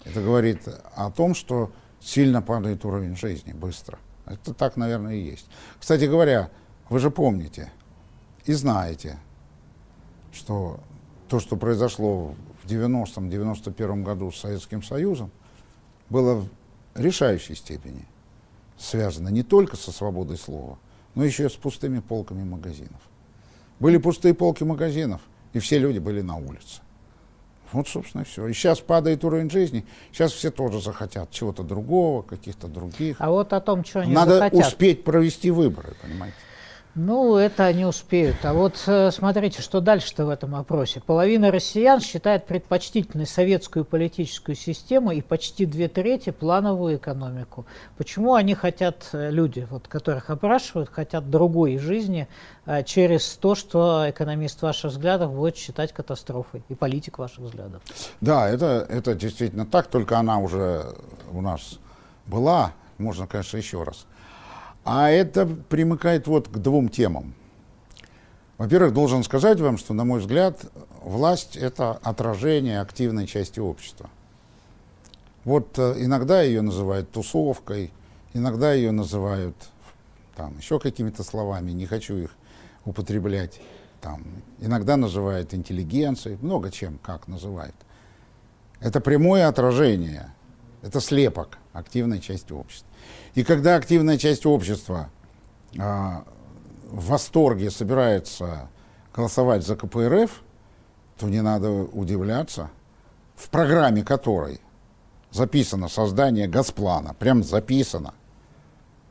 [0.04, 3.98] Это говорит о том, что сильно падает уровень жизни быстро.
[4.26, 5.46] Это так, наверное, и есть.
[5.78, 6.50] Кстати говоря,
[6.88, 7.70] вы же помните
[8.46, 9.18] и знаете,
[10.32, 10.80] что
[11.28, 15.30] то, что произошло в 90-91 году с Советским Союзом,
[16.08, 16.44] было
[16.94, 18.07] решающей степени
[18.79, 20.79] связано не только со свободой слова,
[21.14, 23.00] но еще и с пустыми полками магазинов.
[23.79, 25.20] Были пустые полки магазинов,
[25.53, 26.81] и все люди были на улице.
[27.72, 28.46] Вот, собственно, все.
[28.48, 33.16] И сейчас падает уровень жизни, сейчас все тоже захотят чего-то другого, каких-то других.
[33.20, 34.66] А вот о том, что они Надо захотят.
[34.66, 36.37] успеть провести выборы, понимаете?
[36.96, 38.44] Ну, это они успеют.
[38.44, 41.00] А вот э, смотрите, что дальше-то в этом опросе.
[41.00, 47.64] Половина россиян считает предпочтительной советскую политическую систему и почти две трети плановую экономику.
[47.96, 52.26] Почему они хотят, э, люди, вот, которых опрашивают, хотят другой жизни
[52.66, 57.83] э, через то, что экономист ваших взглядов будет считать катастрофой и политик ваших взглядов?
[58.20, 60.92] Да, это, это действительно так, только она уже
[61.31, 61.79] у нас
[62.26, 64.07] была, можно, конечно, еще раз.
[64.85, 67.35] А это примыкает вот к двум темам.
[68.59, 70.66] Во-первых, должен сказать вам, что, на мой взгляд,
[71.03, 74.11] власть— это отражение активной части общества.
[75.45, 77.90] Вот э, иногда ее называют тусовкой,
[78.35, 79.57] иногда ее называют
[80.37, 82.31] там, еще какими-то словами, не хочу их
[82.85, 83.61] употреблять.
[84.03, 84.23] Там,
[84.59, 87.75] иногда называют интеллигенцией, много чем, как называют.
[88.81, 90.35] Это прямое отражение,
[90.83, 92.88] это слепок активной части общества.
[93.35, 95.11] И когда активная часть общества
[95.78, 96.24] а,
[96.90, 98.68] в восторге собирается
[99.14, 100.42] голосовать за КПРФ,
[101.18, 102.70] то не надо удивляться,
[103.37, 104.61] в программе которой
[105.30, 108.14] записано создание Госплана, прям записано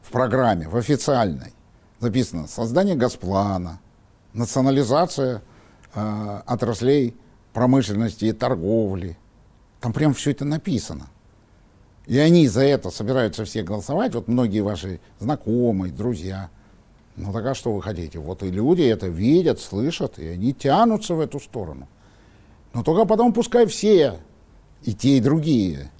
[0.01, 1.53] в программе, в официальной,
[1.99, 3.79] записано создание Госплана,
[4.33, 5.41] национализация
[5.93, 7.15] э, отраслей
[7.53, 9.17] промышленности и торговли.
[9.79, 11.07] Там прям все это написано.
[12.05, 16.49] И они за это собираются все голосовать, вот многие ваши знакомые, друзья.
[17.15, 18.17] Ну так а что вы хотите?
[18.19, 21.87] Вот и люди это видят, слышат, и они тянутся в эту сторону.
[22.73, 24.19] Но только потом пускай все,
[24.83, 25.91] и те, и другие,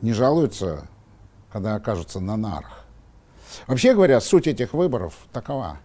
[0.00, 0.86] не жалуются,
[1.50, 2.84] когда окажутся на нарах.
[3.66, 5.78] Вообще говоря, суть этих выборов такова.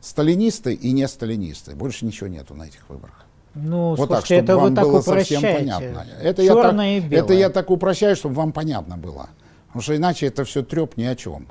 [0.00, 1.74] Сталинисты и не сталинисты.
[1.74, 3.23] Больше ничего нету на этих выборах.
[3.54, 6.06] Ну, вот слушайте, так, чтобы это вам вы так было совсем понятно.
[6.20, 6.74] Это я, так,
[7.12, 9.28] это я так упрощаю, чтобы вам понятно было.
[9.68, 11.48] Потому что иначе это все треп ни о чем.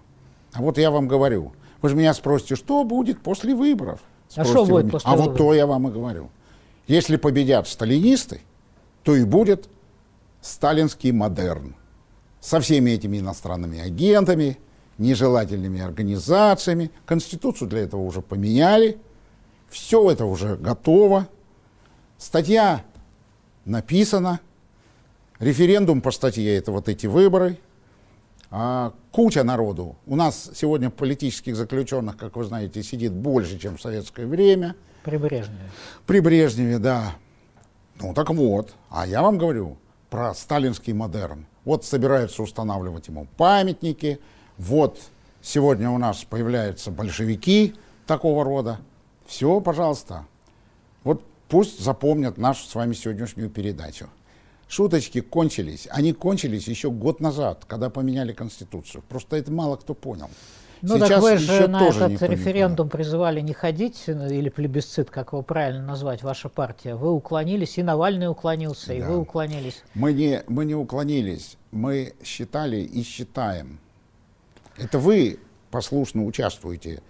[0.54, 1.54] А вот я вам говорю.
[1.82, 4.00] Вы же меня спросите, что будет после выборов?
[4.36, 5.32] а что будет после А выборов?
[5.32, 6.30] вот то я вам и говорю.
[6.88, 8.42] Если победят сталинисты,
[9.04, 9.70] то и будет
[10.42, 11.76] сталинский модерн.
[12.40, 14.58] Со всеми этими иностранными агентами,
[14.98, 16.92] нежелательными организациями.
[17.06, 18.98] Конституцию для этого уже поменяли.
[19.70, 21.28] Все это уже готово.
[22.18, 22.84] Статья
[23.66, 24.40] написана,
[25.40, 27.58] референдум по статье это вот эти выборы.
[28.56, 29.96] А куча народу.
[30.06, 34.76] У нас сегодня политических заключенных, как вы знаете, сидит больше, чем в советское время.
[35.04, 35.72] При Брежневе.
[36.06, 37.16] При Брежневе, да.
[38.00, 39.78] Ну так вот, а я вам говорю
[40.12, 41.48] про сталинский модерн.
[41.66, 44.20] Вот собираются устанавливать ему памятники,
[44.58, 45.00] вот
[45.42, 47.74] сегодня у нас появляются большевики
[48.06, 48.80] такого рода.
[49.26, 50.28] Все, пожалуйста.
[51.54, 54.10] Пусть запомнят нашу с вами сегодняшнюю передачу.
[54.68, 55.88] Шуточки кончились.
[55.92, 59.04] Они кончились еще год назад, когда поменяли Конституцию.
[59.08, 60.32] Просто это мало кто понял.
[60.82, 65.34] Ну Сейчас так вы же на этот референдум призывали не ходить, ну, или плебисцит, как
[65.34, 66.96] его правильно назвать, ваша партия.
[66.96, 68.96] Вы уклонились, и Навальный уклонился, да.
[68.96, 69.84] и вы уклонились.
[69.94, 73.78] Мы не, мы не уклонились, мы считали и считаем.
[74.78, 75.38] Это вы
[75.70, 77.04] послушно участвуете.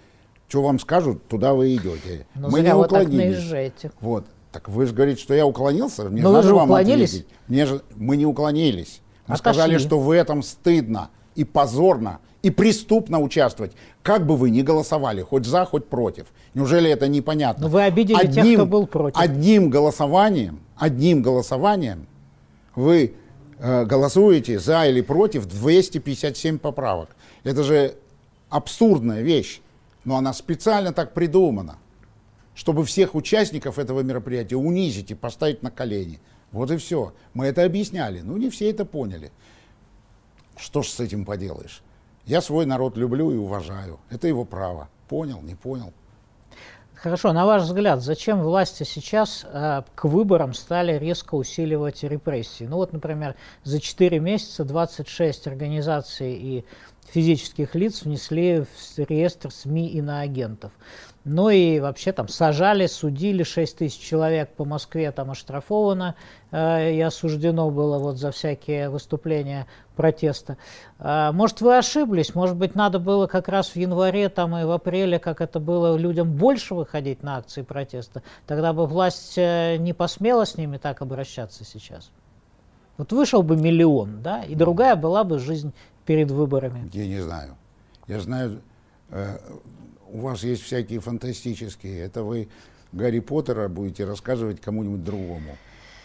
[0.54, 2.28] Что вам скажут, туда вы идете.
[2.36, 3.74] Но ну, мы не уклонились.
[4.02, 4.28] Вот.
[4.52, 6.04] Так вы же говорите, что я уклонился?
[6.04, 7.10] Мне Но ну, надо вы вам уклонились?
[7.10, 7.28] ответить.
[7.48, 9.02] Мне же, мы не уклонились.
[9.26, 9.52] Мы Отошли.
[9.52, 13.72] сказали, что в этом стыдно и позорно, и преступно участвовать.
[14.04, 16.28] Как бы вы ни голосовали, хоть за, хоть против.
[16.54, 17.64] Неужели это непонятно?
[17.64, 19.20] Но вы обидели одним, тех, кто был против.
[19.20, 22.06] Одним голосованием, одним голосованием
[22.76, 23.16] вы
[23.58, 27.10] э, голосуете за или против 257 поправок.
[27.44, 27.96] Это же
[28.52, 29.60] абсурдная вещь,
[30.06, 31.78] но она специально так придумана
[32.56, 36.20] чтобы всех участников этого мероприятия унизить и поставить на колени.
[36.52, 37.14] Вот и все.
[37.34, 38.22] Мы это объясняли.
[38.22, 39.32] Ну, не все это поняли.
[40.56, 41.82] Что ж с этим поделаешь?
[42.26, 44.00] Я свой народ люблю и уважаю.
[44.10, 44.88] Это его право.
[45.08, 45.94] Понял, не понял.
[46.94, 52.64] Хорошо, на ваш взгляд, зачем власти сейчас э, к выборам стали резко усиливать репрессии?
[52.64, 56.66] Ну вот, например, за 4 месяца 26 организаций и
[57.10, 60.72] физических лиц внесли в реестр СМИ иноагентов.
[61.26, 66.16] Ну и вообще там сажали, судили 6 тысяч человек по Москве, там оштрафовано
[66.52, 70.58] э, и осуждено было вот за всякие выступления протеста.
[71.00, 74.72] Э, может, вы ошиблись, может быть, надо было как раз в январе там и в
[74.72, 78.22] апреле, как это было, людям больше выходить на акции протеста.
[78.46, 82.12] Тогда бы власть э, не посмела с ними так обращаться сейчас.
[82.98, 85.74] Вот вышел бы миллион, да, и другая была бы жизнь
[86.06, 86.90] перед выборами.
[86.94, 87.56] Я не знаю.
[88.08, 88.62] Я знаю,
[89.10, 89.38] э,
[90.10, 92.02] у вас есть всякие фантастические.
[92.02, 92.50] Это вы
[92.92, 95.58] Гарри Поттера будете рассказывать кому-нибудь другому.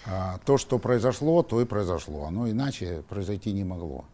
[0.06, 2.24] А то, что произошло, то и произошло.
[2.24, 4.04] Оно иначе произойти не могло.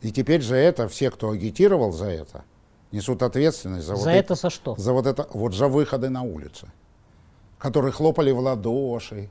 [0.00, 2.44] И теперь за это все, кто агитировал за это,
[2.92, 4.34] несут ответственность за, за вот это.
[4.34, 4.74] За что?
[4.76, 6.68] За вот это, вот за выходы на улицы,
[7.58, 9.28] которые хлопали в ладоши,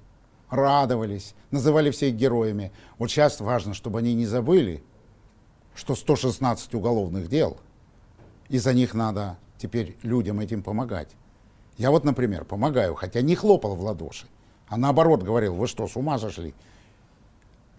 [0.49, 2.71] радовались, называли всех героями.
[2.97, 4.83] Вот сейчас важно, чтобы они не забыли,
[5.77, 7.57] что 116 уголовных дел,
[8.49, 11.09] и за них надо теперь людям этим помогать.
[11.77, 14.25] Я вот, например, помогаю, хотя не хлопал в ладоши,
[14.67, 16.55] а наоборот говорил, вы что, с ума зашли?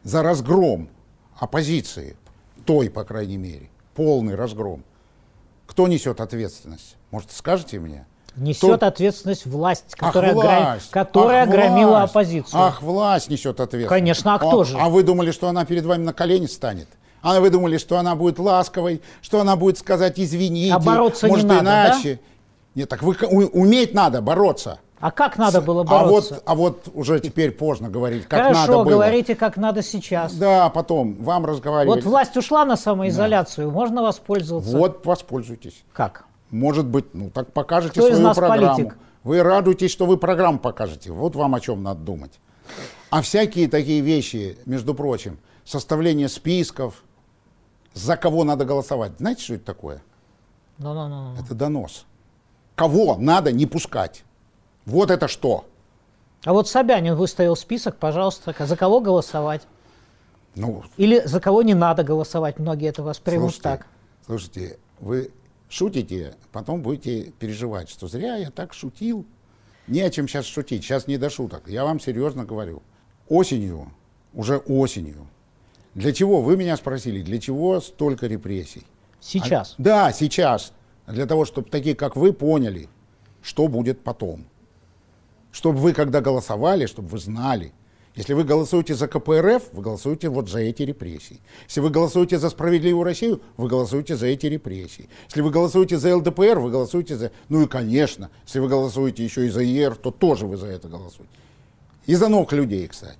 [0.04, 0.88] За разгром
[1.36, 2.16] оппозиции,
[2.64, 4.84] той, по крайней мере, полный разгром.
[5.66, 6.96] Кто несет ответственность?
[7.10, 8.06] Может, скажете мне?
[8.36, 8.86] Несет Кто...
[8.86, 10.90] ответственность власть, которая, ах, власть.
[10.90, 11.06] Ограм...
[11.06, 12.10] которая ах, огромила власть.
[12.10, 12.60] оппозицию.
[12.60, 13.88] Ах, власть несет ответственность.
[13.88, 14.78] Конечно, а кто а, же?
[14.78, 16.88] А вы думали, что она перед вами на колени станет?
[17.22, 21.46] А вы думали, что она будет ласковой, что она будет сказать извините, а бороться может
[21.46, 22.14] не иначе.
[22.14, 22.20] Да?
[22.74, 24.78] Нет, так вы уметь надо бороться.
[25.00, 26.42] А как надо было бороться?
[26.44, 28.90] А вот, а вот уже теперь поздно говорить, как Хорошо, надо было.
[28.90, 30.34] говорите, как надо сейчас.
[30.34, 32.02] Да, потом вам разговаривать.
[32.02, 33.72] Вот власть ушла на самоизоляцию, да.
[33.72, 34.76] можно воспользоваться?
[34.76, 35.84] Вот воспользуйтесь.
[35.92, 36.24] Как?
[36.50, 38.76] Может быть, ну так покажете Кто свою из нас программу.
[38.76, 38.98] Политик?
[39.22, 41.12] Вы радуетесь, что вы программу покажете.
[41.12, 42.32] Вот вам о чем надо думать.
[43.10, 47.04] А всякие такие вещи, между прочим, составление списков,
[47.98, 49.12] за кого надо голосовать.
[49.18, 50.02] Знаете, что это такое?
[50.78, 51.40] No, no, no, no.
[51.44, 52.06] Это донос.
[52.76, 54.24] Кого надо не пускать.
[54.86, 55.64] Вот это что?
[56.44, 59.62] А вот Собянин выставил список, пожалуйста, за кого голосовать?
[60.54, 63.86] Ну, Или за кого не надо голосовать, многие это воспримут слушайте, так.
[64.26, 65.30] Слушайте, вы
[65.68, 69.26] шутите, потом будете переживать, что зря я так шутил.
[69.88, 71.68] Не о чем сейчас шутить, сейчас не до шуток.
[71.68, 72.82] Я вам серьезно говорю.
[73.28, 73.92] Осенью,
[74.32, 75.26] уже осенью,
[75.98, 78.86] для чего, вы меня спросили, для чего столько репрессий?
[79.18, 79.74] Сейчас?
[79.76, 80.72] А, да, сейчас.
[81.08, 82.88] Для того, чтобы такие, как вы, поняли,
[83.42, 84.46] что будет потом.
[85.50, 87.72] Чтобы вы, когда голосовали, чтобы вы знали.
[88.14, 91.40] Если вы голосуете за КПРФ, вы голосуете вот за эти репрессии.
[91.64, 95.08] Если вы голосуете за справедливую Россию, вы голосуете за эти репрессии.
[95.26, 97.32] Если вы голосуете за ЛДПР, вы голосуете за...
[97.48, 100.86] Ну и, конечно, если вы голосуете еще и за ЕР, то тоже вы за это
[100.86, 101.32] голосуете.
[102.06, 103.18] И за новых людей, кстати.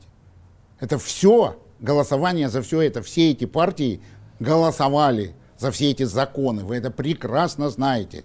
[0.79, 4.01] Это все голосование за все это, все эти партии
[4.41, 6.64] голосовали за все эти законы.
[6.64, 8.25] Вы это прекрасно знаете.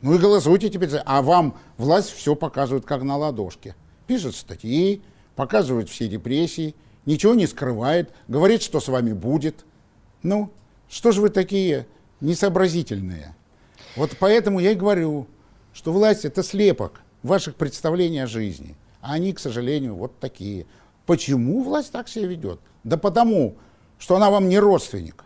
[0.00, 0.90] Ну и голосуйте теперь.
[1.04, 3.74] А вам власть все показывает как на ладошке.
[4.06, 5.02] Пишет статьи,
[5.36, 6.74] показывает все репрессии,
[7.06, 9.64] ничего не скрывает, говорит, что с вами будет.
[10.22, 10.50] Ну,
[10.88, 11.86] Что же вы такие
[12.20, 13.34] несообразительные?
[13.96, 15.26] Вот поэтому я и говорю,
[15.72, 18.76] что власть это слепок ваших представлений о жизни.
[19.00, 20.66] А они, к сожалению, вот такие.
[21.06, 22.60] Почему власть так себя ведет?
[22.84, 23.56] Да потому,
[23.98, 25.24] что она вам не родственник.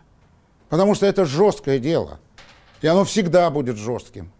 [0.69, 2.19] Потому что это жесткое дело.
[2.81, 4.31] И оно всегда будет жестким.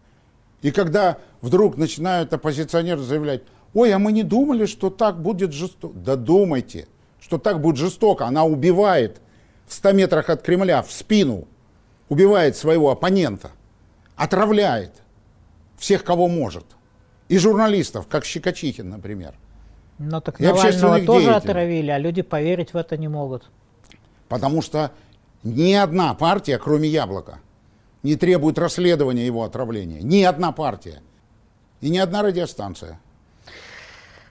[0.62, 5.93] И когда вдруг начинают оппозиционеры заявлять, ой, а мы не думали, что так будет жестоко.
[5.97, 6.88] Да думайте,
[7.19, 8.25] что так будет жестоко.
[8.25, 9.21] Она убивает
[9.65, 11.47] в 100 метрах от Кремля в спину,
[12.10, 13.51] убивает своего оппонента,
[14.15, 14.93] отравляет
[15.77, 16.65] всех, кого может.
[17.27, 19.34] И журналистов, как Щекочихин, например.
[19.99, 21.33] Но так и Навального тоже деятелей.
[21.33, 23.49] отравили, а люди поверить в это не могут.
[24.29, 24.91] Потому что
[25.43, 27.39] ни одна партия, кроме Яблока,
[28.03, 30.01] не требует расследования его отравления.
[30.01, 31.01] Ни одна партия.
[31.81, 32.99] И ни одна радиостанция.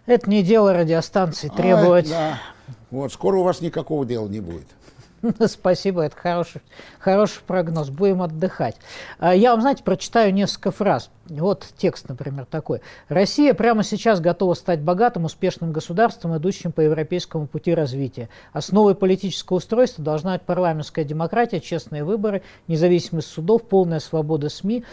[0.07, 2.07] Это не дело радиостанции требовать.
[2.09, 2.40] А, да.
[2.90, 4.66] Вот, скоро у вас никакого дела не будет.
[5.47, 6.61] Спасибо, это хороший,
[6.99, 7.91] хороший прогноз.
[7.91, 8.77] Будем отдыхать.
[9.19, 11.11] А, я вам, знаете, прочитаю несколько фраз.
[11.29, 12.81] Вот текст, например, такой.
[13.09, 18.29] «Россия прямо сейчас готова стать богатым, успешным государством, идущим по европейскому пути развития.
[18.53, 24.85] Основой политического устройства должна быть парламентская демократия, честные выборы, независимость судов, полная свобода СМИ».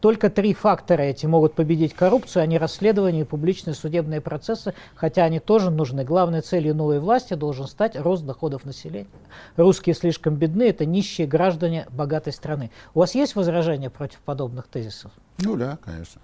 [0.00, 5.24] Только три фактора эти могут победить коррупцию, а не расследование и публичные судебные процессы, хотя
[5.24, 6.04] они тоже нужны.
[6.04, 9.08] Главной целью новой власти должен стать рост доходов населения.
[9.56, 12.70] Русские слишком бедны, это нищие граждане богатой страны.
[12.94, 15.10] У вас есть возражения против подобных тезисов?
[15.38, 16.20] Ну да, конечно.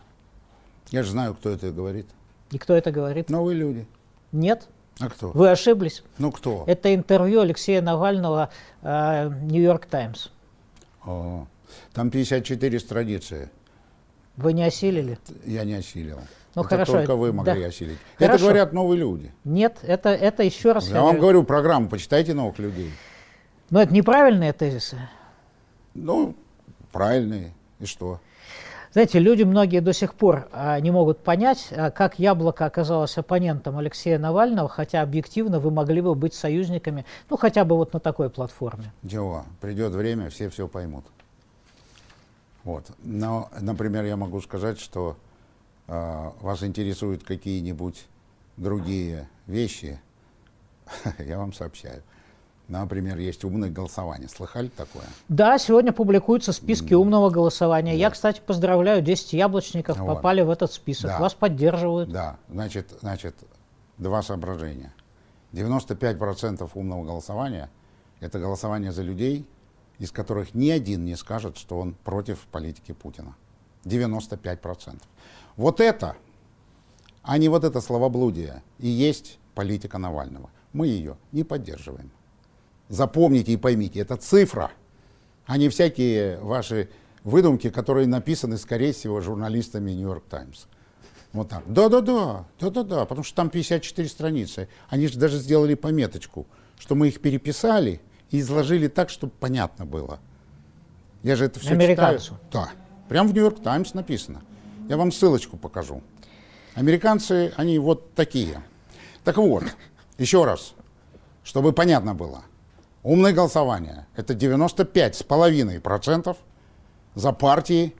[0.91, 2.07] Я же знаю, кто это говорит.
[2.53, 3.29] И кто это говорит?
[3.29, 3.87] Новые люди.
[4.31, 4.69] Нет.
[5.01, 5.31] А кто?
[5.31, 6.05] Вы ошиблись.
[6.19, 6.63] Ну кто?
[6.69, 8.51] Это интервью Алексея Навального
[8.83, 10.29] Нью-Йорк Таймс.
[11.05, 13.51] Там 54 страницы.
[14.37, 15.18] Вы не осилили?
[15.44, 16.18] Я не осилил.
[16.55, 16.92] Ну это хорошо.
[16.92, 17.68] Только вы могли да.
[17.68, 17.99] осилить.
[18.16, 18.35] Хорошо.
[18.35, 19.33] Это говорят новые люди.
[19.44, 20.88] Нет, это, это еще раз...
[20.88, 22.90] Я, я вам говорю программу, почитайте новых людей.
[23.70, 24.99] Но это неправильные тезисы.
[25.94, 26.35] Ну,
[26.92, 27.55] правильные.
[27.81, 28.20] И что?
[28.92, 33.77] Знаете, люди многие до сих пор а, не могут понять, а, как Яблоко оказалось оппонентом
[33.77, 38.31] Алексея Навального, хотя объективно вы могли бы быть союзниками, ну хотя бы вот на такой
[38.31, 38.92] платформе.
[39.09, 39.47] Чего?
[39.61, 41.05] Придет время, все все поймут.
[42.64, 42.90] Вот.
[43.03, 45.16] Но, например, я могу сказать, что
[45.87, 48.07] э, вас интересуют какие-нибудь
[48.57, 50.00] другие вещи,
[51.18, 52.03] я вам сообщаю.
[52.66, 54.27] Например, есть умное голосование.
[54.27, 55.05] Слыхали такое?
[55.29, 57.92] Да, сегодня публикуются списки умного голосования.
[57.92, 57.98] Да.
[57.98, 60.07] Я, кстати, поздравляю, 10 яблочников вот.
[60.07, 61.11] попали в этот список.
[61.11, 61.18] Да.
[61.20, 62.11] Вас поддерживают.
[62.11, 63.35] Да, значит, значит,
[63.98, 64.94] два соображения.
[65.53, 67.68] 95% умного голосования–
[68.20, 69.46] это голосование за людей,
[69.99, 73.37] из которых ни один не скажет, что он против политики Путина.
[73.85, 75.03] 95%.
[75.57, 76.17] Вот это,
[77.23, 80.51] а не вот это словоблудие, и есть политика Навального.
[80.73, 82.11] Мы ее не поддерживаем.
[82.89, 84.71] Запомните и поймите, это цифра,
[85.47, 86.89] а не всякие ваши
[87.23, 90.65] выдумки, которые написаны, скорее всего, журналистами Нью-Йорк Таймс.
[91.33, 91.63] Вот так.
[91.67, 94.69] Да-да-да, да-да-да, потому что там 54 страницы.
[94.89, 96.47] Они же даже сделали пометочку,
[96.79, 98.01] что мы их переписали–
[98.35, 100.18] и изложили так, чтобы понятно было.
[101.23, 102.37] Я же это все Американцу.
[102.47, 102.66] читаю.
[102.66, 102.73] Да.
[103.09, 104.42] Прям в Нью-Йорк Таймс написано.
[104.88, 106.03] Я вам ссылочку покажу.
[106.75, 108.61] Американцы, они вот такие.
[109.23, 109.62] Так вот,
[110.18, 110.75] еще раз,
[111.44, 112.42] чтобы понятно было.
[113.05, 116.37] Умное голосование– это 95,5%
[117.14, 117.94] за партии,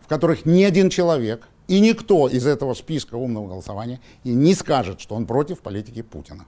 [0.00, 5.00] в которых ни один человек и никто из этого списка умного голосования и не скажет,
[5.00, 6.46] что он против политики Путина.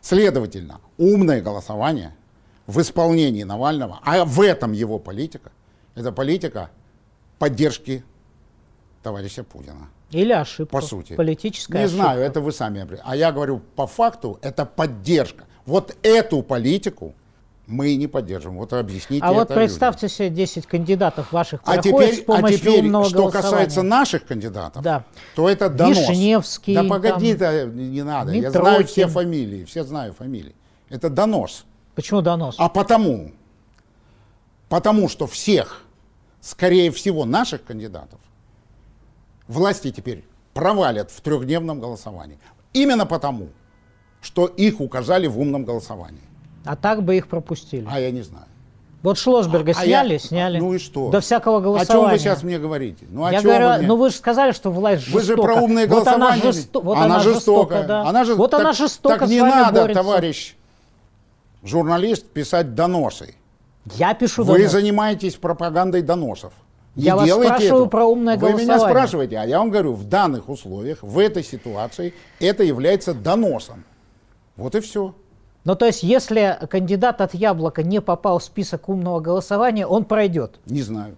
[0.00, 2.16] Следовательно, умное голосование–
[2.66, 5.52] в исполнении Навального, а в этом его политика,
[5.94, 6.70] это политика
[7.38, 8.04] поддержки
[9.02, 9.88] товарища Путина.
[10.10, 10.72] Или ошибка.
[10.72, 11.14] По сути.
[11.14, 12.02] Политическая Не ошибка.
[12.02, 12.86] знаю, это вы сами.
[13.04, 15.44] А я говорю, по факту, это поддержка.
[15.66, 17.14] Вот эту политику
[17.66, 18.58] мы не поддерживаем.
[18.58, 20.16] Вот объясните А вот представьте людям.
[20.16, 24.26] себе 10 кандидатов ваших а теперь, с а помощью а теперь, умного что касается наших
[24.26, 25.04] кандидатов, да.
[25.34, 25.96] то это донос.
[25.96, 26.74] Вишневский.
[26.74, 28.32] Да погоди, там, не надо.
[28.32, 28.52] Митрохин.
[28.52, 30.54] Я знаю все фамилии, все знаю фамилии.
[30.90, 31.64] Это донос.
[31.94, 32.56] Почему донос?
[32.58, 33.32] А потому,
[34.68, 35.82] потому что всех,
[36.40, 38.20] скорее всего, наших кандидатов
[39.46, 42.38] власти теперь провалят в трехдневном голосовании.
[42.72, 43.48] Именно потому,
[44.20, 46.22] что их указали в умном голосовании.
[46.64, 47.86] А так бы их пропустили.
[47.90, 48.46] А я не знаю.
[49.02, 50.58] Вот Шлосберга а, сняли, я, сняли.
[50.58, 51.10] Ну и что?
[51.10, 52.06] До всякого голосования.
[52.06, 53.04] О чем вы сейчас мне говорите?
[53.10, 53.86] Ну, о я чем говорю, вы мне?
[53.86, 55.20] ну вы же сказали, что власть жестока.
[55.20, 56.26] Вы же про умное голосование.
[56.26, 56.80] Вот она, жесто...
[56.80, 57.34] вот она, она жестокая.
[57.34, 58.08] Жестока, да.
[58.08, 58.34] она же...
[58.34, 60.02] Вот так, она жестоко Так не надо, борется.
[60.02, 60.56] товарищ
[61.64, 63.34] журналист писать доносы.
[63.96, 64.72] Я пишу Вы доносы.
[64.72, 66.52] занимаетесь пропагандой доносов.
[66.94, 67.86] Не я вас спрашиваю этого.
[67.86, 68.66] про умное Вы голосование.
[68.76, 73.84] меня спрашиваете, а я вам говорю, в данных условиях, в этой ситуации, это является доносом.
[74.56, 75.14] Вот и все.
[75.64, 80.60] Ну, то есть, если кандидат от Яблока не попал в список умного голосования, он пройдет?
[80.66, 81.16] Не знаю.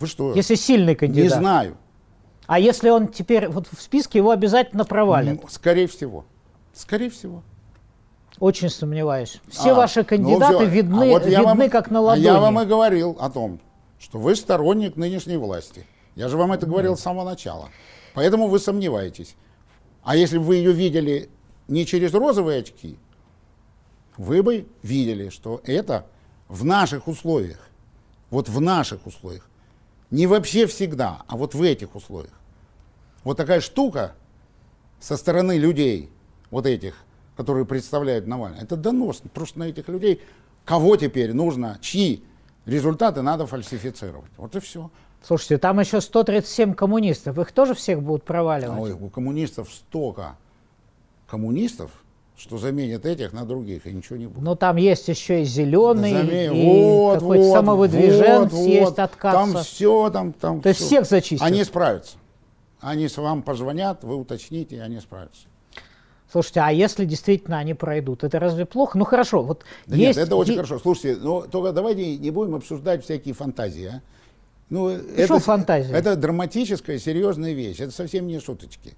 [0.00, 0.34] Вы что?
[0.34, 1.24] Если сильный кандидат?
[1.24, 1.76] Не знаю.
[2.46, 5.42] А если он теперь вот в списке, его обязательно провалят?
[5.42, 6.24] Ну, скорее всего.
[6.72, 7.42] Скорее всего.
[8.42, 9.40] Очень сомневаюсь.
[9.46, 10.64] Все А, ваши ну кандидаты всё.
[10.66, 12.24] видны, А вот видны вам- как на а ладони.
[12.24, 13.60] я вам и говорил о том,
[14.00, 15.86] что вы сторонник нынешней власти.
[16.16, 17.68] Я же вам это говорил с самого начала.
[18.14, 19.36] Поэтому вы сомневаетесь.
[20.02, 21.30] А если бы вы ее видели
[21.68, 22.98] не через розовые очки,
[24.16, 26.04] вы бы видели, что это
[26.48, 27.68] в наших условиях,
[28.30, 29.48] вот в наших условиях,
[30.10, 32.34] не вообще всегда, а вот в этих условиях.
[33.22, 34.16] Вот такая штука
[34.98, 36.10] со стороны людей,
[36.50, 36.96] вот этих,
[37.42, 40.20] которые представляют Навального, это донос просто на этих людей,
[40.64, 42.22] кого теперь нужно, чьи
[42.66, 44.30] результаты надо фальсифицировать.
[44.36, 44.90] Вот и все.
[45.24, 47.36] Слушайте, там еще 137 коммунистов.
[47.38, 48.78] Их тоже всех будут проваливать?
[48.78, 50.36] Ой, у коммунистов столько
[51.26, 51.90] коммунистов,
[52.36, 54.44] что заменят этих на других, и ничего не будет.
[54.44, 59.18] Но там есть еще и зеленый, Замен- и вот, какой-то вот, самовыдвиженец вот, есть от
[59.18, 61.46] Там все, там, там То есть всех зачистят?
[61.46, 62.18] Они справятся.
[62.80, 65.46] Они вам позвонят, вы уточните, и они справятся.
[66.32, 68.96] Слушайте, а если действительно они пройдут, это разве плохо?
[68.96, 70.16] Ну хорошо, вот Да есть...
[70.16, 70.78] нет, это очень хорошо.
[70.78, 73.84] Слушайте, но только давайте не будем обсуждать всякие фантазии.
[73.84, 74.02] А?
[74.70, 75.92] Ну, это, что фантазия?
[75.92, 77.80] Это драматическая, серьезная вещь.
[77.80, 78.94] Это совсем не шуточки.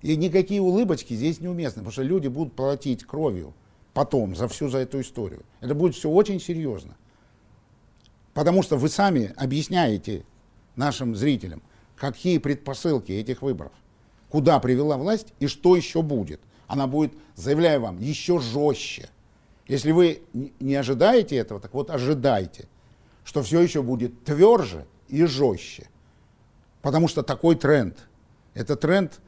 [0.00, 3.54] И никакие улыбочки здесь неуместны, потому что люди будут платить кровью
[3.94, 5.42] потом за всю за эту историю.
[5.60, 6.96] Это будет все очень серьезно.
[8.34, 10.24] Потому что вы сами объясняете
[10.74, 11.62] нашим зрителям,
[11.94, 13.72] какие предпосылки этих выборов,
[14.28, 16.40] куда привела власть и что еще будет.
[16.72, 19.10] Она будет, заявляю вам, еще жестче.
[19.68, 20.22] Если вы
[20.58, 22.66] не- ожидаете этого, так вот ожидайте,
[23.24, 25.90] что все еще будет тверже и жестче.
[26.80, 27.98] Потому что такой тренд,
[28.54, 29.20] это тренд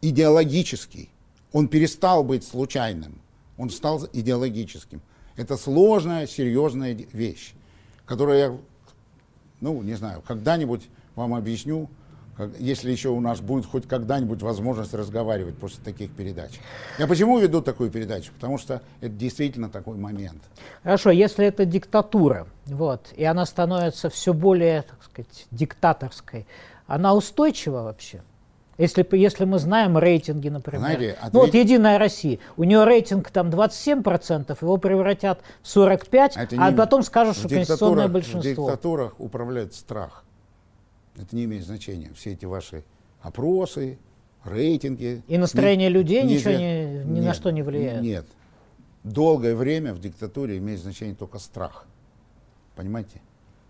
[0.00, 1.10] идеологический.
[1.50, 3.20] Он перестал быть случайным,
[3.58, 5.02] он стал идеологическим.
[5.34, 7.54] Это сложная, серьезная вещь,
[8.04, 8.56] которую я,
[9.60, 11.90] ну, не знаю, когда-нибудь вам объясню,
[12.58, 16.52] если еще у нас будет хоть когда-нибудь возможность разговаривать после таких передач.
[16.98, 18.32] Я почему веду такую передачу?
[18.34, 20.42] Потому что это действительно такой момент.
[20.82, 26.46] Хорошо, если это диктатура, вот, и она становится все более, так сказать, диктаторской,
[26.86, 28.22] она устойчива вообще?
[28.78, 30.80] Если, если мы знаем рейтинги, например.
[30.80, 36.56] Знаете, Ну вот Единая Россия, у нее рейтинг там 27%, его превратят в 45%, Это
[36.58, 38.64] а не- потом скажут, в что конституционное диктатурах- В большинство.
[38.66, 40.24] диктатурах управляет страх.
[41.16, 42.12] Это не имеет значения.
[42.14, 42.84] Все эти ваши
[43.20, 43.98] опросы,
[44.44, 45.22] рейтинги.
[45.26, 48.02] И настроение людей ничего изве- не- ни на Нет, что не влияет?
[48.02, 48.26] Нет.
[49.04, 51.86] Долгое время в диктатуре имеет значение только страх.
[52.74, 53.20] Понимаете?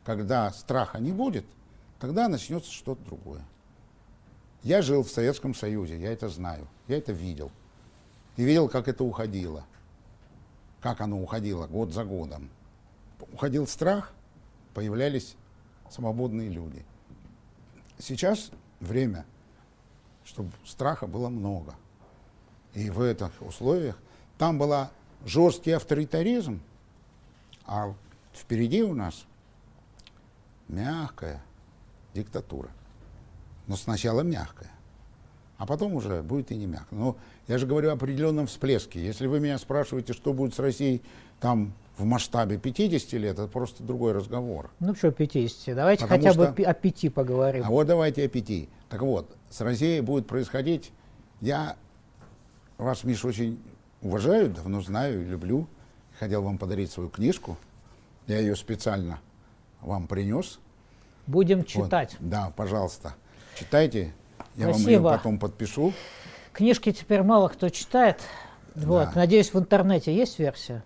[0.04, 1.44] Когда страха не будет,
[2.00, 3.42] тогда начнется что-то другое.
[4.62, 7.50] Я жил в Советском Союзе, я это знаю, я это видел.
[8.36, 9.64] И видел, как это уходило.
[10.80, 12.50] Как оно уходило год за годом.
[13.32, 14.12] Уходил страх,
[14.74, 15.36] появлялись
[15.90, 16.84] свободные люди.
[17.98, 19.24] Сейчас время,
[20.24, 21.74] чтобы страха было много.
[22.74, 23.98] И в этих условиях
[24.38, 24.88] там был
[25.24, 26.60] жесткий авторитаризм,
[27.64, 27.94] а
[28.34, 29.24] впереди у нас
[30.68, 31.42] мягкая
[32.14, 32.68] диктатура.
[33.66, 34.70] Но сначала мягкая,
[35.56, 36.98] а потом уже будет и не мягкая.
[36.98, 37.16] Но
[37.48, 39.04] я же говорю о определенном всплеске.
[39.04, 41.02] Если вы меня спрашиваете, что будет с Россией
[41.40, 44.70] там в масштабе 50 лет, это просто другой разговор.
[44.80, 47.64] Ну что 50, давайте Потому хотя бы что- пи- о пяти поговорим.
[47.64, 48.68] А вот давайте о пяти.
[48.88, 50.92] Так вот, с Россией будет происходить,
[51.40, 51.76] я
[52.78, 53.60] вас, Миш, очень
[54.02, 55.66] уважаю, давно знаю и люблю.
[56.18, 57.56] Хотел вам подарить свою книжку.
[58.26, 59.18] Я ее специально
[59.80, 60.58] вам принес.
[61.26, 61.66] Будем Вот.
[61.68, 62.16] читать.
[62.20, 63.14] Да, пожалуйста.
[63.58, 64.12] Читайте.
[64.56, 64.90] Я вам Спасибо.
[65.10, 65.92] ее потом подпишу.
[66.52, 68.20] Книжки теперь мало кто читает.
[68.74, 69.06] Вот.
[69.06, 69.12] Да.
[69.14, 70.82] Надеюсь, в интернете есть версия?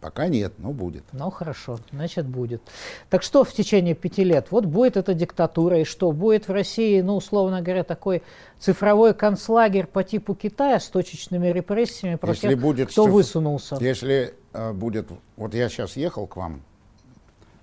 [0.00, 1.04] Пока нет, но будет.
[1.12, 2.62] Ну хорошо, значит будет.
[3.08, 4.48] Так что в течение пяти лет?
[4.50, 6.12] Вот будет эта диктатура, и что?
[6.12, 8.22] Будет в России, ну, условно говоря, такой
[8.58, 13.76] цифровой концлагерь по типу Китая с точечными репрессиями против Если тех, будет кто циф- высунулся.
[13.80, 16.62] Если э, будет, вот я сейчас ехал к вам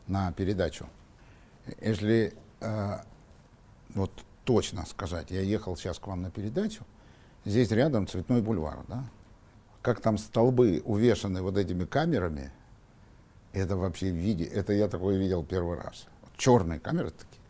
[0.08, 0.88] на передачу,
[1.82, 2.98] если э,
[3.94, 4.12] вот
[4.44, 6.84] точно сказать, я ехал сейчас к вам на передачу,
[7.46, 9.04] здесь рядом Цветной бульвар, да?
[9.84, 12.52] Как там столбы увешаны вот этими камерами,
[13.52, 16.08] это вообще в виде, это я такое видел первый раз.
[16.38, 17.42] Черные камеры такие.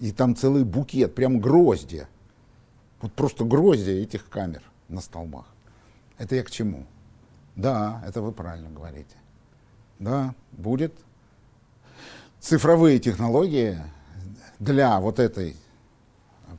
[0.00, 2.08] И там целый букет, прям гроздья.
[3.00, 5.44] Вот просто гроздья этих камер на столбах.
[6.16, 6.86] Это я к чему?
[7.56, 9.16] Да, это вы правильно говорите.
[9.98, 10.94] Да, будет.
[12.40, 13.78] Цифровые технологии
[14.58, 15.56] для вот этой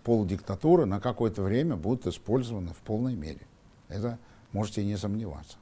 [0.03, 3.41] полудиктатуры на какое-то время будут использованы в полной мере.
[3.89, 4.20] Это
[4.52, 5.58] можете не сомневаться.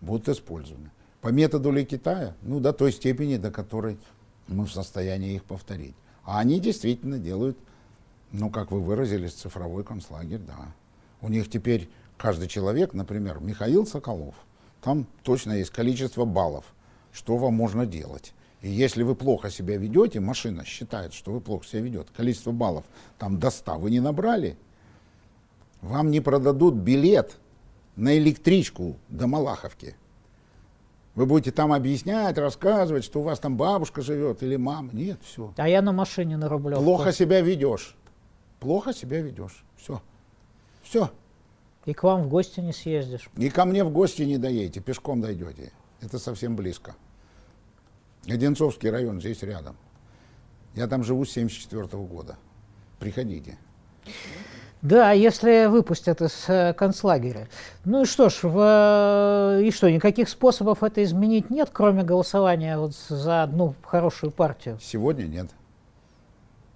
[0.00, 0.90] будут использованы.
[1.20, 2.34] По методу ли Китая?
[2.42, 3.98] Ну, до той степени, до которой
[4.46, 5.94] мы в состоянии их повторить.
[6.24, 7.56] А они действительно делают,
[8.32, 10.74] ну, как вы выразились, цифровой концлагерь, да.
[11.22, 11.88] У них теперь
[12.18, 14.34] каждый человек, например, Михаил Соколов,
[14.82, 16.66] там точно есть количество баллов,
[17.12, 18.34] что вам можно делать.
[18.60, 22.84] И если вы плохо себя ведете, машина считает, что вы плохо себя ведете, количество баллов
[23.18, 24.56] там до 100 вы не набрали,
[25.80, 27.36] вам не продадут билет
[27.96, 29.96] на электричку до Малаховки.
[31.14, 34.90] Вы будете там объяснять, рассказывать, что у вас там бабушка живет или мама.
[34.92, 35.54] Нет, все.
[35.56, 36.82] А я на машине на Рублевку.
[36.82, 37.96] Плохо себя ведешь.
[38.58, 39.64] Плохо себя ведешь.
[39.76, 40.02] Все.
[40.82, 41.10] Все.
[41.84, 43.30] И к вам в гости не съездишь.
[43.36, 45.72] И ко мне в гости не доедете, пешком дойдете.
[46.00, 46.96] Это совсем близко.
[48.26, 49.76] Одинцовский район здесь рядом.
[50.74, 52.36] Я там живу с 74 года.
[52.98, 53.58] Приходите.
[54.84, 57.48] Да, если выпустят из э, концлагеря.
[57.86, 62.94] Ну и что ж, в, и что, никаких способов это изменить нет, кроме голосования вот
[62.94, 64.78] за одну хорошую партию?
[64.82, 65.48] Сегодня нет.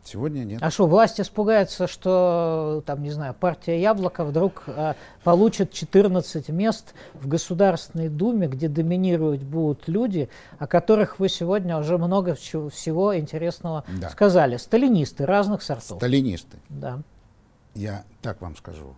[0.04, 0.62] Сегодня нет.
[0.62, 6.94] А что, власть испугается, что, там, не знаю, партия Яблоко вдруг а, получит 14 мест
[7.12, 13.84] в Государственной Думе, где доминировать будут люди, о которых вы сегодня уже много всего интересного
[14.00, 14.08] да.
[14.08, 14.56] сказали.
[14.56, 15.98] Сталинисты разных сортов.
[15.98, 16.56] Сталинисты.
[16.70, 17.02] Да.
[17.78, 18.96] Я так вам скажу.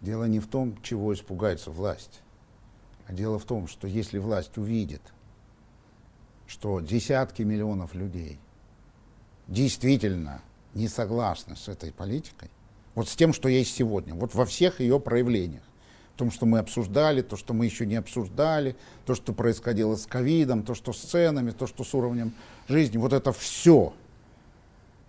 [0.00, 2.22] Дело не в том, чего испугается власть,
[3.06, 5.02] а дело в том, что если власть увидит,
[6.46, 8.38] что десятки миллионов людей
[9.48, 10.40] действительно
[10.72, 12.50] не согласны с этой политикой,
[12.94, 15.62] вот с тем, что есть сегодня, вот во всех ее проявлениях,
[16.14, 20.06] в том, что мы обсуждали, то, что мы еще не обсуждали, то, что происходило с
[20.06, 22.32] ковидом, то, что с ценами, то, что с уровнем
[22.66, 23.92] жизни, вот это все–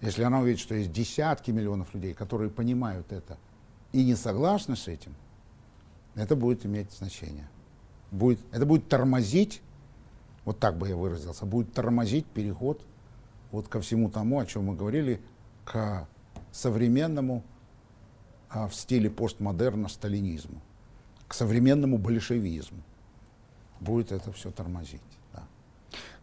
[0.01, 3.37] если она увидит, что есть десятки миллионов людей, которые понимают это
[3.91, 5.15] и не согласны с этим,
[6.15, 7.47] это будет иметь значение.
[8.09, 9.61] Будет, это будет тормозить,
[10.43, 12.81] вот так бы я выразился, будет тормозить переход
[13.51, 15.21] вот ко всему тому, о чем мы говорили,
[15.65, 16.07] к
[16.51, 17.43] современному
[18.49, 20.61] а, в стиле постмодерна сталинизму,
[21.27, 22.81] к современному большевизму.
[23.79, 25.01] Будет это все тормозить.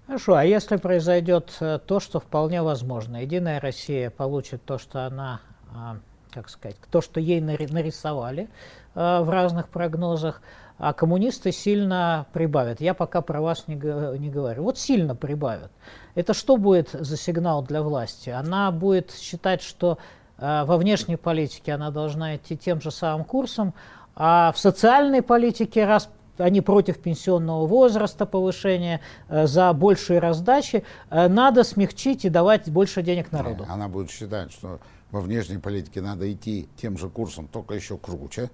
[0.08, 5.42] Хорошо, а если произойдет э, то, что вполне возможно, Единая Россия получит то, что она,
[5.70, 5.98] а,
[6.30, 8.48] как сказать, то, что ей нарисовали
[8.94, 10.40] э, в разных прогнозах,
[10.78, 12.80] а коммунисты сильно прибавят.
[12.80, 14.62] Я пока про вас не, не говорю.
[14.62, 15.70] Вот сильно прибавят.
[16.14, 18.30] Это что будет за сигнал для власти?
[18.30, 19.98] Она будет считать, что
[20.38, 23.74] э, во внешней политике она должна идти тем же самым курсом,
[24.16, 26.08] а в социальной политике, раз
[26.38, 33.02] они против пенсионного возраста, повышения, э, за большие раздачи, э, надо смягчить и давать больше
[33.02, 33.66] денег народу.
[33.68, 34.80] Она будет считать, что
[35.10, 38.50] во внешней политике надо идти тем же курсом, только еще круче.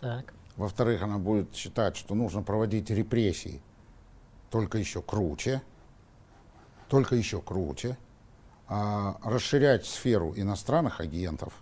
[0.00, 0.34] Так.
[0.56, 3.62] Во-вторых, она будет считать, что нужно проводить репрессии,
[4.50, 5.62] только еще круче,
[6.88, 7.96] только еще круче,
[8.66, 11.52] а, расширять сферу иностранных агентов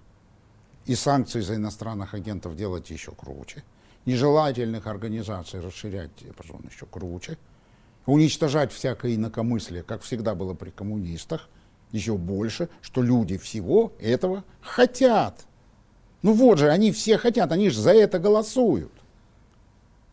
[0.86, 3.62] и санкции за иностранных агентов делать еще круче
[4.06, 7.36] нежелательных организаций расширять диапазон еще круче,
[8.06, 11.48] уничтожать всякое инакомыслие, как всегда было при коммунистах,
[11.92, 15.46] еще больше, что люди всего этого хотят.
[16.22, 18.92] Ну вот же, они все хотят, они же за это голосуют.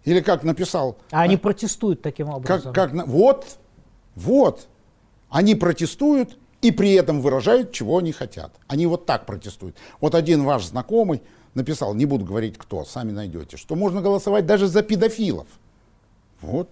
[0.04, 0.98] Или как написал...
[1.12, 2.74] А они протестуют таким образом.
[2.74, 3.58] Как, как, вот,
[4.16, 4.68] вот.
[5.30, 8.54] Они протестуют и при этом выражают, чего они хотят.
[8.68, 9.78] Они вот так протестуют.
[10.00, 11.24] Вот один ваш знакомый
[11.54, 15.48] написал, не буду говорить кто, сами найдете, что можно голосовать даже за педофилов.
[16.42, 16.70] Вот.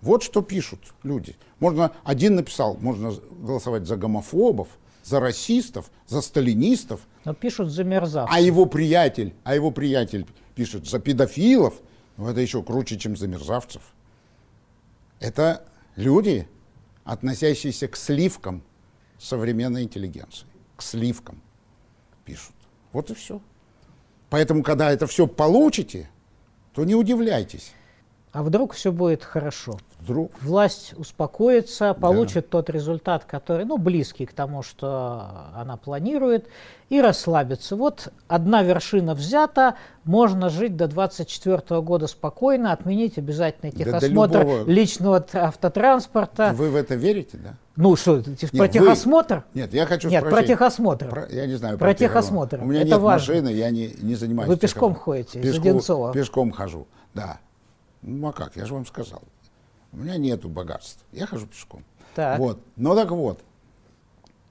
[0.00, 1.36] Вот что пишут люди.
[1.58, 4.68] Можно, один написал, можно голосовать за гомофобов,
[5.02, 7.00] за расистов, за сталинистов.
[7.24, 8.34] Но пишут за мерзавцев.
[8.34, 11.74] А его приятель, а его приятель пишет за педофилов.
[12.16, 13.82] Ну, это еще круче, чем за мерзавцев.
[15.20, 15.64] Это
[15.96, 16.48] люди,
[17.04, 18.62] относящиеся к сливкам
[19.18, 20.46] современной интеллигенции.
[20.76, 21.40] К сливкам
[22.24, 22.54] пишут.
[22.92, 23.40] Вот и все.
[24.30, 26.08] Поэтому, когда это все получите,
[26.74, 27.72] то не удивляйтесь.
[28.32, 29.78] А вдруг все будет хорошо?
[30.00, 30.32] Вдруг.
[30.42, 32.50] Власть успокоится, получит да.
[32.50, 36.46] тот результат, который, ну, близкий к тому, что она планирует,
[36.88, 37.74] и расслабится.
[37.74, 44.70] Вот одна вершина взята, можно жить до 24 года спокойно, отменить обязательный техосмотр да, любого...
[44.70, 46.52] личного автотранспорта.
[46.54, 47.54] Вы в это верите, да?
[47.76, 49.44] Ну что, нет, про техосмотр?
[49.54, 49.60] Вы...
[49.60, 50.46] Нет, я хочу Нет, спросить.
[50.46, 51.08] про техосмотр.
[51.08, 51.78] Про, я не знаю.
[51.78, 52.60] Про, про техосмотр.
[52.60, 53.34] У меня Это нет важно.
[53.34, 55.04] машины, я не, не занимаюсь Вы пешком техосмотром.
[55.04, 56.12] ходите Пешку, из Одинцова?
[56.12, 57.38] Пешком хожу, да.
[58.02, 59.22] Ну а как, я же вам сказал.
[59.92, 61.84] У меня нету богатств, я хожу пешком.
[62.14, 62.38] Так.
[62.38, 62.60] Вот.
[62.76, 63.40] Ну так вот,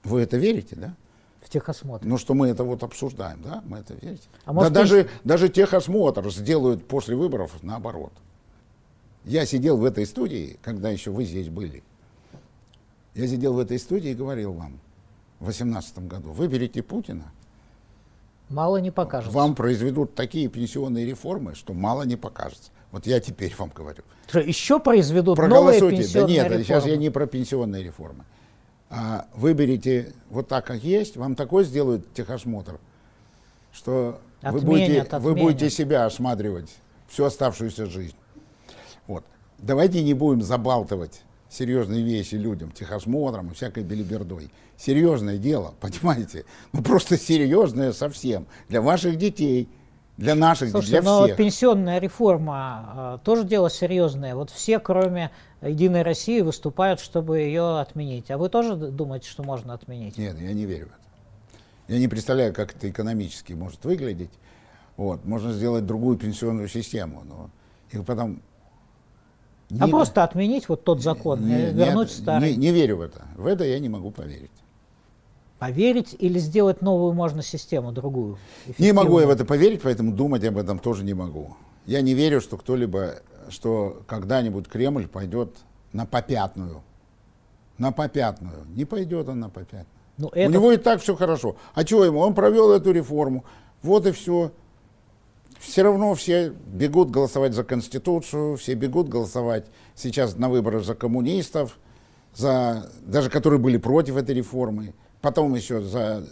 [0.04, 0.94] вы это верите, да?
[1.40, 2.04] В техосмотр.
[2.04, 3.62] Ну, что мы это вот обсуждаем, да?
[3.64, 4.28] Мы это верите?
[4.44, 8.12] А может, да даже, даже техосмотр сделают после выборов наоборот.
[9.24, 11.82] Я сидел в этой студии, когда еще вы здесь были.
[13.14, 14.80] Я сидел в этой студии и говорил вам
[15.38, 17.32] в 2018 году, выберите Путина.
[18.48, 19.36] Мало не покажется.
[19.36, 22.70] Вам произведут такие пенсионные реформы, что мало не покажется.
[22.90, 24.02] Вот я теперь вам говорю.
[24.28, 26.64] Что, еще произведут новые пенсионные Да нет, реформы?
[26.64, 28.24] сейчас я не про пенсионные реформы.
[28.90, 32.78] А выберите вот так, как есть, вам такой сделают техосмотр,
[33.72, 35.22] что отменят, вы, будете, отменят.
[35.22, 36.74] вы будете себя осматривать
[37.08, 38.16] всю оставшуюся жизнь.
[39.06, 39.24] Вот.
[39.58, 44.50] Давайте не будем забалтывать серьезные вещи людям, техосмотром и всякой белибердой.
[44.76, 46.44] Серьезное дело, понимаете?
[46.72, 48.46] Ну просто серьезное совсем.
[48.68, 49.68] Для ваших детей,
[50.18, 51.36] для наших, Слушайте, для но всех.
[51.36, 54.34] пенсионная реформа э, тоже дело серьезное.
[54.34, 55.30] Вот все, кроме
[55.62, 58.28] Единой России, выступают, чтобы ее отменить.
[58.32, 60.18] А вы тоже думаете, что можно отменить?
[60.18, 61.94] Нет, я не верю в это.
[61.94, 64.32] Я не представляю, как это экономически может выглядеть.
[64.96, 67.50] Вот, можно сделать другую пенсионную систему, но
[67.92, 68.42] их потом
[69.70, 72.50] не, а просто отменить вот тот закон, не, вернуть нет, старый.
[72.50, 73.22] Не, не верю в это.
[73.36, 74.50] В это я не могу поверить.
[75.58, 78.38] Поверить или сделать новую можно систему, другую?
[78.78, 81.56] Не могу я в это поверить, поэтому думать об этом тоже не могу.
[81.86, 83.16] Я не верю, что кто-либо,
[83.48, 85.56] что когда-нибудь Кремль пойдет
[85.92, 86.82] на попятную.
[87.76, 88.66] На попятную.
[88.74, 89.86] Не пойдет он на попятную.
[90.16, 90.48] Ну, это...
[90.48, 91.56] У него и так все хорошо.
[91.74, 92.20] А чего ему?
[92.20, 93.44] Он провел эту реформу.
[93.82, 94.52] Вот и все
[95.58, 101.78] все равно все бегут голосовать за Конституцию, все бегут голосовать сейчас на выборах за коммунистов,
[102.34, 106.24] за, даже которые были против этой реформы, потом еще за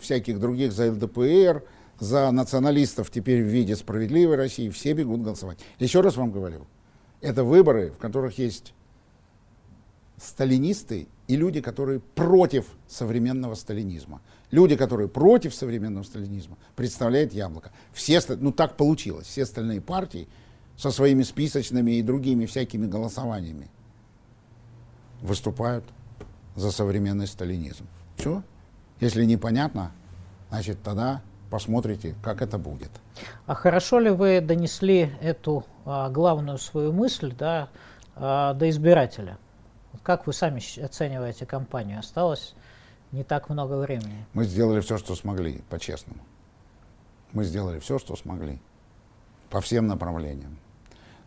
[0.00, 1.64] всяких других, за ЛДПР,
[1.98, 5.58] за националистов теперь в виде справедливой России, все бегут голосовать.
[5.78, 6.66] Еще раз вам говорю,
[7.20, 8.72] это выборы, в которых есть
[10.16, 14.20] сталинисты и люди, которые против современного сталинизма.
[14.50, 17.70] Люди, которые против современного сталинизма, представляют яблоко.
[17.92, 19.26] Все, ну так получилось.
[19.26, 20.28] Все остальные партии
[20.76, 23.68] со своими списочными и другими всякими голосованиями
[25.20, 25.84] выступают
[26.56, 27.86] за современный сталинизм.
[28.18, 28.42] Все.
[29.00, 29.92] Если непонятно,
[30.50, 32.90] значит тогда посмотрите, как это будет.
[33.46, 37.68] А хорошо ли вы донесли эту а, главную свою мысль да,
[38.16, 39.38] а, до избирателя?
[40.02, 41.98] Как вы сами оцениваете кампанию?
[41.98, 42.54] Осталось
[43.12, 44.26] не так много времени.
[44.34, 46.20] Мы сделали все, что смогли, по-честному.
[47.32, 48.58] Мы сделали все, что смогли.
[49.50, 50.58] По всем направлениям.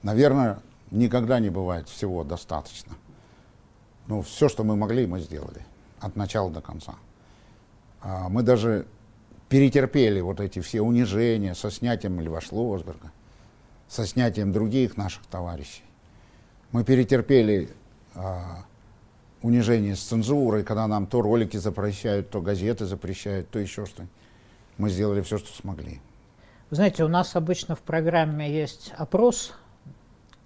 [0.03, 0.59] Наверное,
[0.91, 2.93] никогда не бывает всего достаточно.
[4.07, 5.65] Но все, что мы могли, мы сделали.
[6.01, 6.95] От начала до конца.
[8.01, 8.87] А мы даже
[9.47, 13.11] перетерпели вот эти все унижения со снятием Льва Шлосберга,
[13.87, 15.83] со снятием других наших товарищей.
[16.71, 17.69] Мы перетерпели
[18.15, 18.63] а,
[19.41, 24.13] унижение с цензурой, когда нам то ролики запрещают, то газеты запрещают, то еще что-нибудь.
[24.77, 26.01] Мы сделали все, что смогли.
[26.69, 29.53] Вы знаете, у нас обычно в программе есть опрос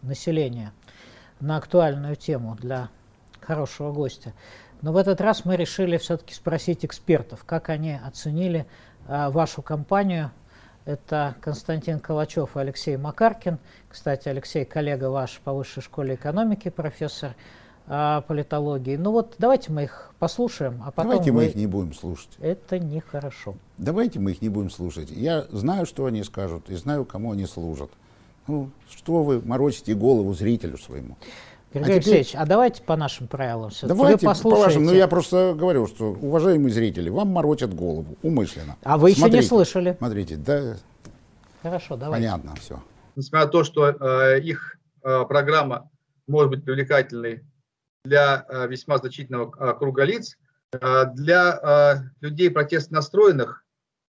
[0.01, 0.73] населения
[1.39, 2.89] на актуальную тему для
[3.39, 4.33] хорошего гостя.
[4.81, 8.65] Но в этот раз мы решили все-таки спросить экспертов, как они оценили
[9.07, 10.31] а, вашу компанию.
[10.85, 13.57] Это Константин Калачев и Алексей Макаркин.
[13.89, 17.35] Кстати, Алексей, коллега ваш по высшей школе экономики, профессор
[17.87, 18.95] а, политологии.
[18.95, 21.37] Ну вот давайте мы их послушаем, а потом Давайте вы...
[21.37, 22.29] мы их не будем слушать.
[22.39, 23.55] Это нехорошо.
[23.77, 25.11] Давайте мы их не будем слушать.
[25.11, 27.91] Я знаю, что они скажут, и знаю, кому они служат.
[28.47, 31.17] Ну, что вы морочите голову зрителю своему?
[31.73, 32.41] Григорий а Алексеевич, теперь...
[32.41, 36.73] а давайте по нашим правилам все Давайте по вашим, ну я просто говорю, что, уважаемые
[36.73, 38.77] зрители, вам морочат голову умышленно.
[38.83, 39.95] А вы смотрите, еще не слышали.
[39.97, 40.77] Смотрите, да.
[41.61, 42.27] Хорошо, давайте.
[42.27, 42.81] Понятно все.
[43.15, 45.89] Несмотря на то, что э, их э, программа
[46.27, 47.43] может быть привлекательной
[48.05, 50.37] для э, весьма значительного э, круга лиц.
[50.73, 53.63] Э, для людей протестно настроенных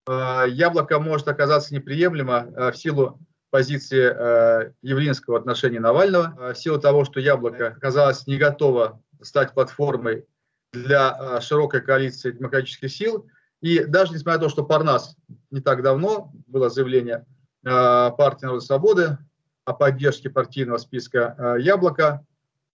[0.07, 3.19] яблоко может оказаться неприемлемо в силу
[3.49, 5.45] позиции Явлинского в
[5.79, 10.25] Навального, в силу того, что яблоко оказалось не готово стать платформой
[10.71, 13.27] для широкой коалиции демократических сил.
[13.61, 15.15] И даже несмотря на то, что Парнас
[15.51, 17.25] не так давно было заявление
[17.63, 19.17] партии Народной Свободы
[19.65, 22.25] о поддержке партийного списка «Яблоко»,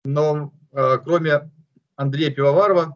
[0.05, 1.51] но э, кроме
[1.95, 2.95] Андрея Пивоварова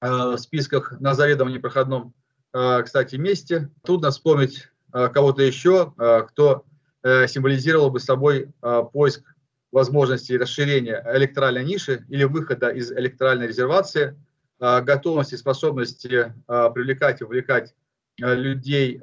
[0.00, 2.14] э, в списках на заведомо непроходном,
[2.52, 5.92] э, кстати, месте, трудно вспомнить кого-то еще,
[6.28, 6.64] кто
[7.02, 8.52] символизировал бы собой
[8.92, 9.22] поиск
[9.70, 14.16] возможности расширения электоральной ниши или выхода из электоральной резервации,
[14.58, 17.74] готовности, способности привлекать и увлекать
[18.18, 19.00] людей,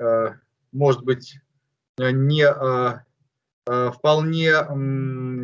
[0.72, 1.40] может быть,
[1.98, 2.46] не
[3.68, 4.52] Э, вполне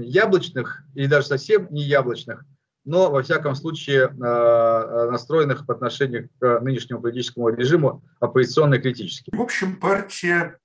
[0.05, 2.45] яблочных или даже совсем не яблочных,
[2.85, 9.31] но во всяком случае э, э, настроенных по отношению к нынешнему политическому режиму оппозиционно критически.
[9.35, 10.59] В общем, партия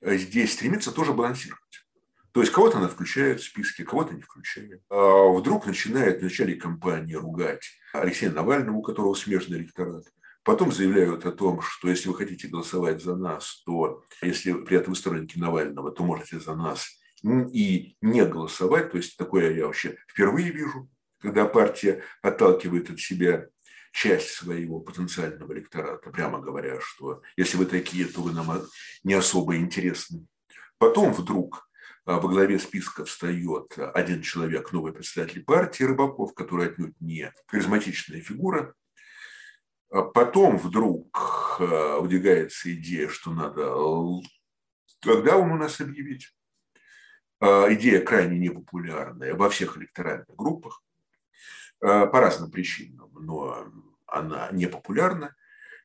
[0.00, 1.60] здесь стремится тоже балансировать.
[2.32, 4.82] То есть кого-то она включает в списки, кого-то не включает.
[4.88, 10.04] А вдруг начинает в начале кампании ругать Алексея Навального, у которого смежный электорат.
[10.44, 14.92] Потом заявляют о том, что если вы хотите голосовать за нас, то если при этом
[14.92, 16.88] вы сторонники Навального, то можете за нас
[17.22, 18.92] и не голосовать.
[18.92, 20.88] То есть такое я вообще впервые вижу,
[21.20, 23.48] когда партия отталкивает от себя
[23.92, 28.62] часть своего потенциального электората, прямо говоря, что если вы такие, то вы нам
[29.02, 30.26] не особо интересны.
[30.78, 31.68] Потом вдруг
[32.04, 38.20] а, во главе списка встает один человек, новый представитель партии Рыбаков, который отнюдь не харизматичная
[38.20, 38.74] фигура.
[39.90, 43.74] А потом вдруг а, выдвигается идея, что надо
[45.02, 46.28] когда он у нас объявить.
[47.42, 50.82] Идея крайне непопулярная во всех электоральных группах
[51.80, 53.66] по разным причинам, но
[54.06, 55.34] она непопулярна.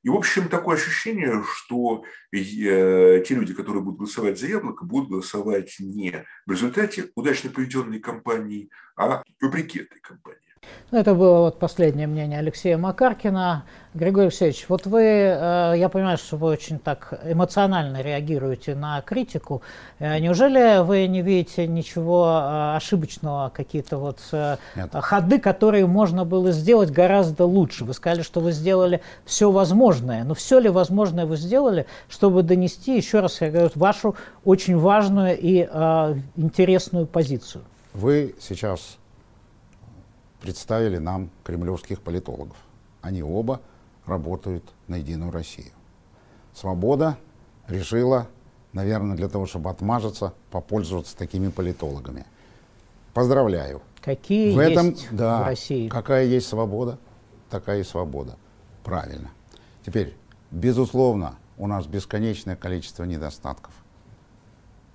[0.05, 5.09] И, в общем, такое ощущение, что э, те люди, которые будут голосовать за яблоко, будут
[5.09, 10.53] голосовать не в результате удачно проведенной кампании, а вопреки этой кампании.
[10.91, 13.65] Ну, это было вот последнее мнение Алексея Макаркина.
[13.95, 19.61] Григорий Алексеевич, вот вы, э, я понимаю, что вы очень так эмоционально реагируете на критику.
[19.99, 24.89] Э, неужели вы не видите ничего э, ошибочного, какие-то вот Нет.
[24.93, 27.85] ходы, которые можно было сделать гораздо лучше?
[27.85, 30.25] Вы сказали, что вы сделали все возможное.
[30.25, 35.37] Но все ли возможное вы сделали, чтобы донести, еще раз я говорю, вашу очень важную
[35.39, 35.61] и
[36.35, 37.63] интересную позицию?
[37.93, 38.97] Вы сейчас
[40.45, 42.55] представили нам кремлевских политологов.
[43.01, 43.61] Они оба
[44.05, 45.71] работают на Единую Россию.
[46.53, 47.17] Свобода
[47.67, 48.27] решила,
[48.71, 52.27] наверное, для того, чтобы отмажиться, попользоваться такими политологами.
[53.15, 53.81] Поздравляю.
[54.01, 55.89] Какие в этом, есть да, в России?
[55.89, 56.99] Какая есть свобода,
[57.49, 58.37] такая и свобода.
[58.83, 59.31] Правильно.
[59.83, 60.15] Теперь,
[60.51, 63.73] безусловно, у нас бесконечное количество недостатков.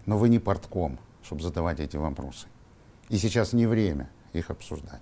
[0.06, 2.46] Но вы не портком, чтобы задавать эти вопросы.
[3.08, 5.00] И сейчас не время их обсуждать.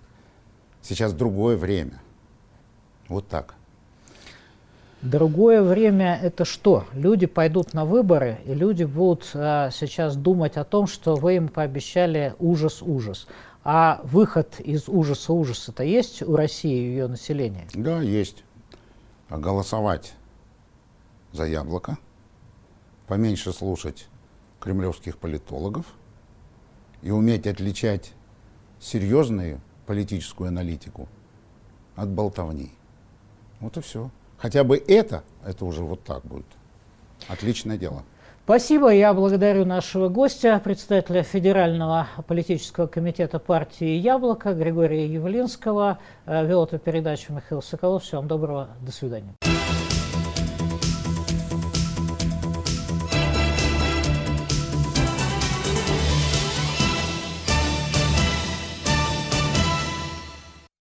[0.82, 2.00] Сейчас другое время.
[3.08, 3.54] Вот так.
[5.02, 6.84] Другое время это что?
[6.92, 11.48] Люди пойдут на выборы, и люди будут а, сейчас думать о том, что вы им
[11.48, 13.28] пообещали ужас-ужас.
[13.62, 17.68] А выход из ужаса-ужаса-то есть у России и ее населения?
[17.74, 18.42] Да, есть.
[19.28, 20.14] А голосовать
[21.32, 21.98] за яблоко,
[23.06, 24.08] поменьше слушать
[24.58, 25.86] кремлевских политологов
[27.02, 28.12] и уметь отличать
[28.80, 31.08] серьезные политическую аналитику
[31.96, 32.70] от болтовни.
[33.58, 34.10] Вот и все.
[34.36, 36.44] Хотя бы это, это уже вот так будет.
[37.26, 38.04] Отличное дело.
[38.44, 38.90] Спасибо.
[38.90, 45.98] Я благодарю нашего гостя, председателя Федерального политического комитета партии «Яблоко» Григория Явлинского.
[46.26, 48.02] Вел эту передачу Михаил Соколов.
[48.02, 48.68] Всего вам доброго.
[48.82, 49.47] До свидания.